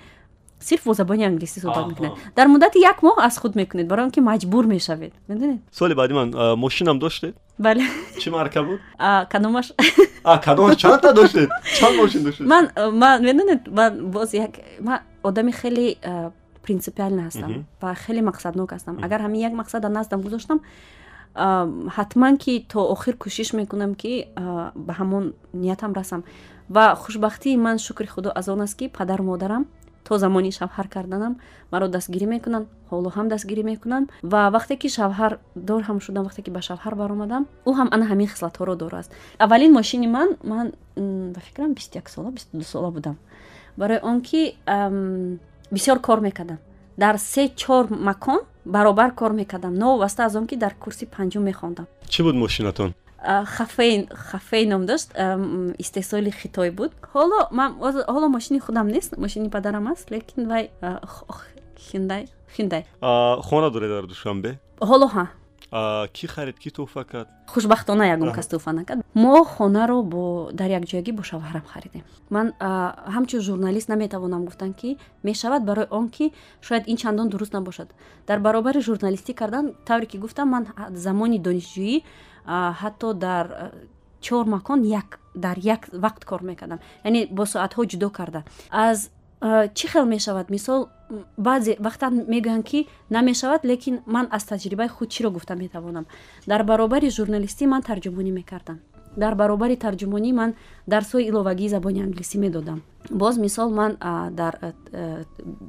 [0.61, 2.13] сирф бо забони англисӣ суҳбат мекунед.
[2.37, 3.87] Дар муддати як моҳ аз худ мекунед.
[3.89, 5.13] Барои он ки маҷбур мешавед.
[5.29, 5.61] Медонед?
[5.73, 7.35] Соли баъди ман мошинам доштед
[7.65, 7.85] бале
[8.21, 8.81] чӣ марка буд?
[8.99, 9.73] А, кадомаш.
[10.25, 15.53] А кадом чандта доштед чанд мошин доштед ман ман медонед ман боз як ман одами
[15.53, 15.97] хеле
[16.63, 19.05] принципиална ҳастам ва хеле мақсаднок ҳастам.
[19.05, 20.61] Агар ҳамин як мақсада наздам гузоштам
[21.97, 24.29] ҳатман ки то охир кӯшиш мекунам ки
[24.87, 26.25] ба ҳамон ниятам расам.
[26.69, 29.67] Ва хушбахтии ман шукри худо аз он аст ки падару модарам
[30.11, 31.33] то замони шавҳар карданам
[31.73, 35.33] маро дастгирӣ мекунанд ҳоло ҳам дастгирӣ мекунанд ва вақте ки шавҳар
[35.69, 39.11] дор ҳам шудам вақте ки ба шавҳар баромадам ӯ ҳам ана ҳамин хислатҳоро дорааст
[39.45, 40.67] аввалин мошини ман ман
[41.35, 43.17] ба фикрам бисту як сола бисту ду сола будам.
[43.77, 44.41] Барои он ки
[45.71, 46.59] бисёр кор мекардам.
[46.97, 49.75] Дар се чор макон баробар кор мекардам.
[49.75, 51.87] Новобаста аз он ки дар курси панҷум мехондам.
[52.09, 52.95] Чӣ буд мошинатон
[53.47, 55.09] хафей хафей ном дошт
[55.79, 56.93] истеҳсоли хитой буд.
[57.15, 60.71] Ҳоло ман ҳоло мошини худам нест мошини падарам аст лекин вай
[61.79, 62.85] хиндай хиндай.
[63.01, 64.59] Хона доред дар душанбе?
[64.81, 65.27] Ҳоло ҳа.
[66.17, 71.13] Кӣ харид кӣ туҳфа кард хушбахтона ягон кас туҳфа накард мо хонаро бо дар якҷоягӣ
[71.19, 72.03] бо шавҳарам харидем.
[72.31, 72.47] Ман
[73.15, 77.89] ҳамчун журналист наметавонам гуфтан ки мешавад барои он ки шояд ин чандон дуруст набошад.
[78.27, 80.67] Дар баробари журналистӣ кардан тавре ки гуфтам ман
[81.07, 82.03] замони донишҷӯӣ
[82.47, 83.73] ҳатто дар
[84.21, 86.79] чор макон як дар як вақт кор мекардам.
[87.05, 88.43] Яъне бо соатҳо ҷудо карда.
[88.71, 89.11] Аз
[89.75, 90.51] чӣ хел мешавад?
[90.51, 90.89] Мисол
[91.39, 96.07] баъзе вақтан мегӯянд ки намешавад лекин ман аз таҷрибаи худ чиро гуфта метавонам.
[96.47, 98.79] Дар баробари журналистӣ ман тарҷумонӣ мекардам
[99.17, 100.55] дар баробари тарҷумонӣ ман
[100.89, 102.83] дарсҳои иловагии забони англисӣ медодам.
[103.11, 103.97] Боз мисол ман
[104.41, 104.75] дар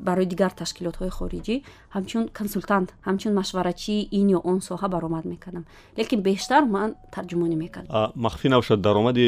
[0.08, 1.56] барои дигар ташкилотҳои хориҷӣ
[1.96, 5.66] ҳамчун консултант ҳамчун машварачии ин ё он соҳа баромад мекардам.
[5.98, 8.12] Лекин бештар ман тарҷумонӣ мекардам.
[8.16, 9.26] Махфӣ набошад даромади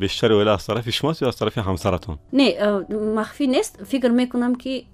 [0.00, 2.18] бештари оила аз тарафи шумост ё аз тарафи ҳамсаратон?
[2.32, 2.48] Не
[3.18, 3.72] махфӣ нест.
[3.84, 4.86] Фикр мекунам ки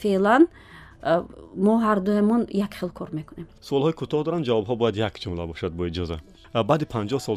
[0.00, 0.46] феълан
[1.56, 3.46] мо ҳардуямон як хел кор мекунем.
[3.62, 6.18] Суолҳои кӯтоҳ дорам ҷавобҳо бояд як ҷумла бошад бо иҷоза
[6.62, 7.36] баъди панҷоҳ сол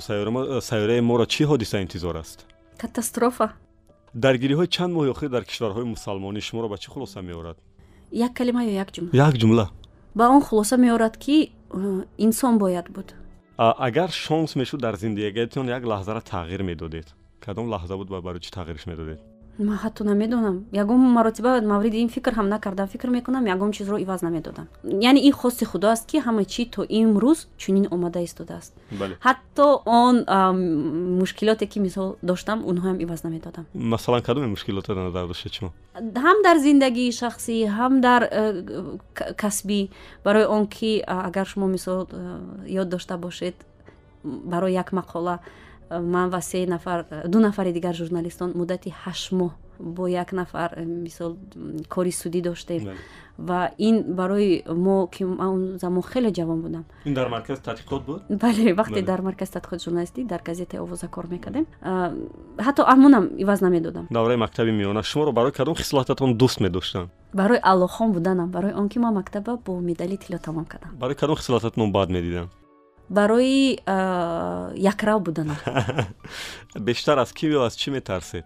[0.69, 2.45] сайёраи моро чӣ ҳодиса интизор аст?
[2.77, 3.47] Катастрофа.
[4.15, 7.57] Даргириҳои чанд моҳи охир дар кишварҳои мусалмонӣ шуморо ба чӣ хулоса меорад?
[8.11, 9.11] Як калима ё як ҷумла?
[9.27, 9.65] Як ҷумла.
[10.15, 11.51] Ба он хулоса меорад ки
[12.17, 13.13] инсон бояд буд.
[13.57, 17.07] Агар шонс мешуд дар зиндагиятон як лаҳзара тағйир медодед?
[17.39, 19.19] Кадом лаҳза буд ва барои чӣ тағйирш медодед
[19.59, 20.65] ман ҳатто намедонам.
[20.71, 22.87] Ягон маротиба мавриди ин фикр ҳам накардам.
[22.87, 24.67] Фикр мекунам ягон чизро иваз намедодам.
[24.83, 28.73] Яъне ин хоси худо аст ки ҳама чӣ то имрӯз чунин омада истодааст.
[29.25, 30.15] Ҳатто он
[31.19, 33.65] мушкилоте ки мисол доштам онҳоям иваз намедодам.
[33.73, 35.71] Масалан кадоме мушкилоте назар доштед шумо?
[35.95, 39.89] Ҳам дар зиндагии шахсӣ ҳам дар э, касбӣ.
[40.25, 43.55] Барои он ки агар шумо мисол э, ёд дошта бошед
[44.23, 45.39] барои як мақола
[45.91, 51.37] ман ва се нафар ду нафари дигар журналистон муддати ҳашт моҳ бо як нафар мисол
[51.89, 52.89] кори судӣ доштем.
[53.37, 56.85] Ва ин барои мо ки он замон хеле ҷавон будам.
[57.05, 58.21] Ин дар маркази тадқиқот буд?
[58.29, 61.65] Бале вақте дар маркази тадқиқоти журналистӣ дар газетаи овоза кор мекардем.
[62.57, 64.07] Ҳатто амунам иваз намедодам.
[64.09, 68.51] Давраи мактаби миёна шуморо барои кадом хислататон дӯст медоштанд барои аллохон буданам.
[68.51, 70.97] Барои он ки ман мактаба бо медали тилло тамом кардам.
[70.97, 72.49] Барои кадом хислататон бад медиданд
[73.09, 73.79] барои
[74.75, 75.57] якрав буданам
[76.79, 78.45] бештар аз кӣ ё аз чӣ метарсед?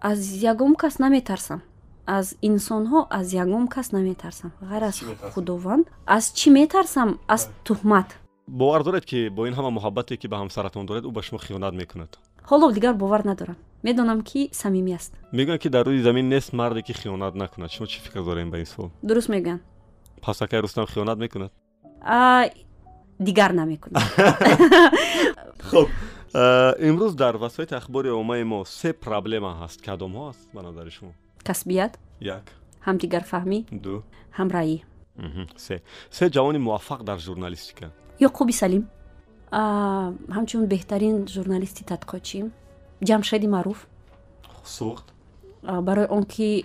[0.00, 1.62] Аз ягон кас наметарсам.
[2.06, 4.50] Аз инсонҳо аз ягон кас наметарсам.
[4.70, 5.04] Ғайр аз
[5.34, 5.86] худованд.
[6.06, 7.18] Аз чӣ метарсам?
[7.28, 8.08] Аз туҳмат.
[8.48, 11.74] Бовар доред ки бо ин ҳама муҳаббате ки ба ҳамсаратон доред ӯ ба шумо хиёнат
[11.74, 12.18] мекунад.
[12.50, 13.56] Ҳоло дигар бовар надорам.
[13.82, 15.12] Медонам ки самимӣ аст.
[15.32, 17.70] Мегӯянд ки дар рӯи замин нест марде ки хиёнат накунад.
[17.70, 18.90] Шумо чӣ фикр дорем ба ин суол?
[19.02, 19.62] Дуруст мегӯянд
[20.22, 21.52] пасакай рустам хиёнат мекунад
[23.28, 24.02] дигар намекунам
[25.70, 25.88] хуб
[26.34, 29.78] имрӯз дар васоити ахбори оммаи мо се проблема ҳаст.
[29.86, 31.12] Кадомҳо аст ба назари шумо?
[31.44, 31.98] Касбият?
[32.20, 32.44] Як.
[32.86, 34.02] Ҳамдигарфаҳмӣ ду.
[34.38, 34.78] Ҳамраӣ
[35.56, 35.82] се.
[36.10, 37.86] Се ҷавони муваффақ дар журналистика?
[38.20, 38.84] Ёқуби салим.
[40.36, 42.48] Ҳамчун беҳтарин журналисти тадқиқотчиим
[43.08, 43.78] ҷамшеди маъруф.
[44.76, 45.06] Суғд
[45.62, 46.64] барои он ки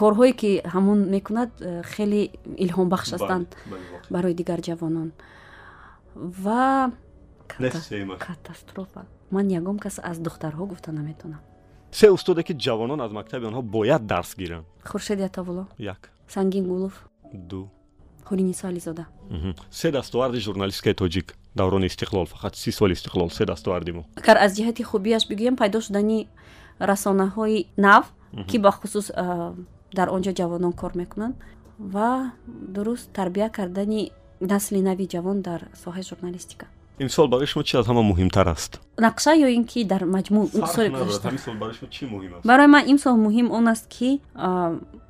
[0.00, 1.50] корҳое ки ҳамон мекунад
[1.92, 2.22] хеле
[2.64, 3.48] илҳомбахш ҳастанд
[4.14, 5.08] барои дигар ҷавонон
[6.14, 6.92] ва
[7.48, 9.02] катастрофа.
[9.30, 11.40] Ман ягон кас аз духтарҳо гуфта наметонам.
[11.92, 14.66] Се устоде ки ҷавонон аз мактаби онҳо бояд дарс гиранд.
[14.84, 16.10] Хуршеди атавулло як.
[16.28, 17.08] Сангин гулов.
[17.34, 17.68] Ду.
[18.30, 19.06] Ҳуринисо ализода
[19.70, 21.34] се дастоварди журналистикаи тоҷик.
[21.56, 22.26] Даврони истиқлол.
[22.26, 23.28] Фақат си соли истиқлол.
[23.28, 24.04] Се дастоварди мо.
[24.16, 26.28] Агар аз ҷиҳати хубияш бигӯям пайдо шудани
[26.80, 28.12] расонаҳои нав
[28.48, 29.10] ки бахусус
[29.94, 31.34] дар он ҷо ҷавонон кор мекунанд
[31.78, 34.10] ва дуруст тарбия кардани
[34.40, 36.66] насли нави ҷавон дар соҳаи журналистика.
[37.00, 38.80] Имсол барои шумо чи аз ҳама муҳимтар аст?
[38.98, 40.42] Нақша ё ин ки дар маҷмӯъ
[42.44, 44.20] барои ман имсол муҳим он аст ки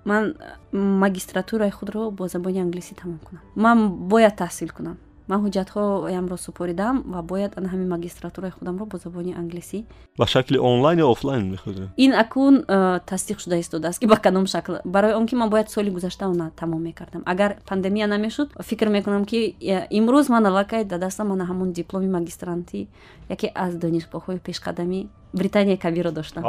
[0.05, 0.35] ман
[0.75, 3.43] магистратураи худро бо забони англисӣ тамом кунам.
[3.57, 3.79] Ман
[4.13, 4.97] бояд таҳсил кунам
[5.31, 9.79] ман ҳуҷҷатҳоямро супоридам ва бояд ана ҳамин магистратураи худамро бо забони англисӣ.
[10.21, 14.47] Ба шакли онлайн ё офлайн мехӯзед ин акун э, тасдиқ шуда истодааст ки ба кадом
[14.55, 14.75] шакл.
[14.85, 17.23] Барои он ки ман бояд соли гузашта она тамом мекардам.
[17.33, 22.09] Агар пандемия намешуд фикр мекунам ки э, имрӯз ман аллакай да дастам ана ҳамон дипломи
[22.17, 22.89] магистрантӣ
[23.35, 25.01] яке аз донишгоҳҳои пешқадамӣ
[25.33, 26.43] британияи кабирро доштам.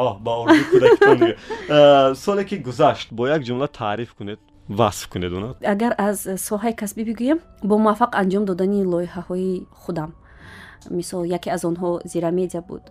[1.69, 4.39] Э, соле ки гузашт бо як ҷумла таъриф кунед
[4.79, 5.55] васф кунед оно?
[5.73, 6.17] Агар аз
[6.47, 9.51] соҳаи касбӣ бигӯям бо муваффақ анҷом додани лоиҳаҳои
[9.83, 10.11] худам.
[10.89, 12.83] Мисол яке аз онҳо зирамедия буд.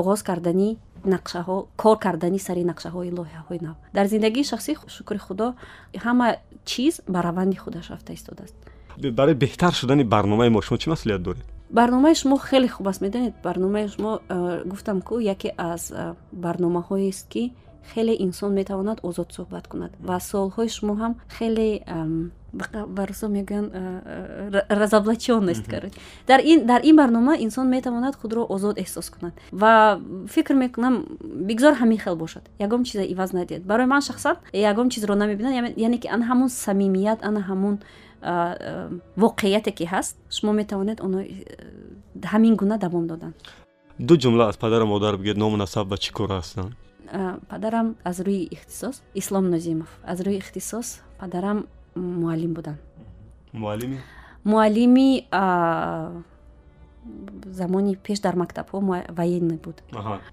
[0.00, 0.78] Оғоз кардани
[1.14, 3.76] нақшаҳо кор кардани сари нақшаҳои лоиҳаҳои нав.
[3.96, 5.46] Дар зиндагии шахсӣ шукри худо
[6.04, 6.26] ҳама
[6.70, 8.56] чиз ба раванди худаш рафта истодааст.
[9.18, 11.44] Барои беҳтар шудани барномаи мо шумо чӣ маслиҳат доред?
[11.70, 13.34] Барномаи шумо хеле хуб аст медонед.
[13.42, 14.12] Барномаи шумо
[14.70, 15.92] гуфтам ку яке аз
[16.44, 17.52] барномаҳоест ки
[17.94, 19.92] хеле инсон метавонад озод суҳбат кунад.
[20.08, 21.68] Ва суолҳои шумо ҳам хеле
[22.98, 23.68] барусо мегӯянд
[24.68, 25.92] разоблаченность кард
[26.26, 26.40] дар
[26.82, 29.34] ин барнома инсон метавонад худро озод эҳсос кунад.
[29.52, 31.04] Ва фикр мекунам
[31.48, 32.44] бигзор ҳамин хел бошад.
[32.58, 33.62] Ягон чиза иваз надиҳад.
[33.62, 37.78] Барои ман шахсан ягон чизро намебинам яъне ки ана ҳамун самимият ана ҳамун
[39.16, 41.18] воқеияте ки ҳаст шумо метавонед оно
[42.32, 43.32] ҳамин гуна давом додан.
[43.98, 46.72] Ду ҷумла аз падару модар бигӯед ному насаб ва чӣ кор ҳастанд
[47.48, 52.78] падарам аз рӯи ихтисос ислом нозимов аз рӯи ихтисос падарам муаллим буданд
[53.52, 53.98] муаллими?
[54.44, 55.26] Муаллими
[57.46, 59.82] замони пеш дар мактабҳо военный буд.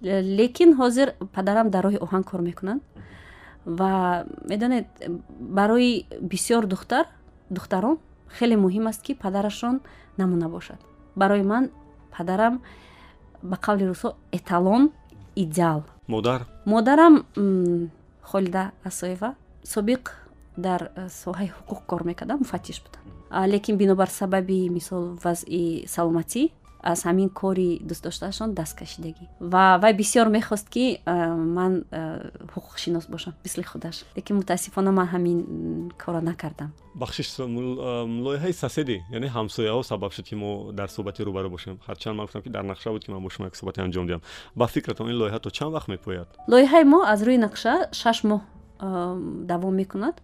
[0.01, 2.81] Лекин ҳозир падарам дар роҳи оҳан кор мекунанд.
[3.65, 4.87] Ва медонед
[5.39, 7.05] барои бисёр духтар
[7.49, 7.97] духтарон
[8.37, 9.81] хеле муҳим аст ки падарашон
[10.17, 10.79] намуна бошад.
[11.15, 11.69] Барои ман
[12.11, 12.61] падарам
[13.41, 14.91] ба қавли русо эталон
[15.35, 16.47] идеал модар?
[16.65, 17.25] Модарам
[18.21, 19.35] холида асоева.
[19.63, 20.11] Собиқ
[20.57, 26.51] дар э, соҳаи ҳуқуқ кор мекарда муфаттиш буданд лекин бинобар сабаби мисол вазъи саломатӣ
[26.81, 29.25] аз ҳамин кори дӯстдоштаашон даст кашидагӣ.
[29.39, 34.03] Ва вай бисёр мехост ки э, ман э, ҳуқуқшинос бошам мисли худаш.
[34.15, 35.37] Лекин мутаассифона ман ҳамин
[36.03, 36.71] корро накардам.
[36.95, 41.79] Бахшиш лоиҳаи соседӣ яъне ҳамсояҳо сабаб шуд ки мо дар суҳбати рӯбарӯ бошем.
[41.87, 44.21] Ҳарчанд ман гуфтам ки дар нақша буд ки ман бо шумо як суҳбате анҷом диҳам
[44.55, 46.27] ба фикратон ин лоиҳа то чанд вақт мепояд?
[46.47, 48.41] Лоиҳаи мо аз рӯи нақша шаш моҳ
[49.51, 50.15] давом мекунад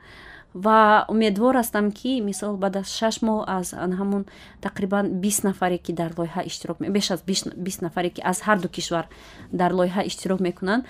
[0.53, 4.23] ва умедвор ҳастам ки мисол баъд аз шаш моҳ аз ҳамун
[4.61, 7.21] тақрибан бист нафаре ки дар лоиҳа иштирок беш аз
[7.65, 9.05] бист нафаре ки аз ҳарду кишвар
[9.51, 10.83] дар лоиҳа иштирок мекунанд.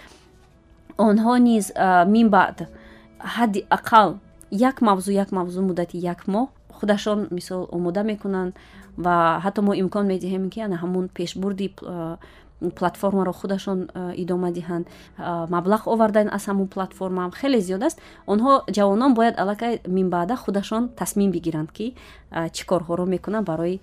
[0.98, 1.66] Онҳо низ
[2.08, 2.58] мин баъд
[3.36, 4.10] ҳадди ақал
[4.52, 6.48] як мавзӯъ як мавзӯъ муддати як моҳ
[6.78, 8.54] худашон мисол омода мекунанд
[8.98, 11.68] ва ҳатто мо имкон медиҳем ки ана ҳамун пешбурди
[12.72, 14.88] платформаро худашон идома диҳанд.
[15.20, 18.00] Маблағ овардан аз ҳамун платформа хеле зиёд аст.
[18.28, 21.96] Онҳо ҷавонон бояд аллакай минбаъда худашон тасмим бигиранд ки
[22.32, 23.82] чӣ корҳоро мекунанд барои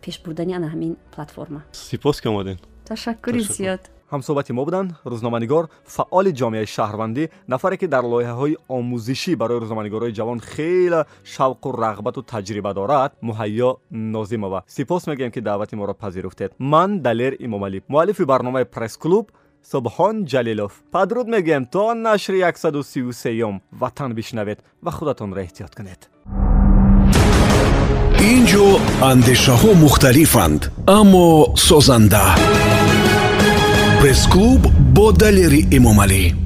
[0.00, 1.62] пеш бурдани ана ҳамин платформа.
[1.72, 3.80] Сипос ки омадем ташаккури зиёд
[4.14, 4.90] ҳамсӯҳбати мо буданд.
[5.12, 11.00] рӯзноманигор фаъоли ҷомеаи шаҳрвандӣ нафаре ки дар лоиҳаҳои омӯзишӣ барои рӯзноманигорҳои ҷавон хеле
[11.34, 13.70] шавқу рағбату таҷриба дорад муҳайё
[14.14, 14.60] нозимова.
[14.76, 16.50] сипос мегӯем ки даъвати моро пазируфтед.
[16.58, 17.78] ман далер имомалӣ.
[17.92, 19.26] муаллифи барномаи пресс-клуб
[19.72, 20.72] субҳон ҷалилов.
[20.94, 26.00] падруд мегӯем то нашри 133юм ватан бишнавед ва худатонро эҳтиёт кунед.
[28.32, 28.66] Ин ҷо
[29.10, 30.62] андешаҳо мухталифанд
[30.98, 31.26] аммо
[31.68, 32.24] созанда
[34.04, 34.62] пресс-клуб
[34.96, 36.43] бо далери эмомалӣ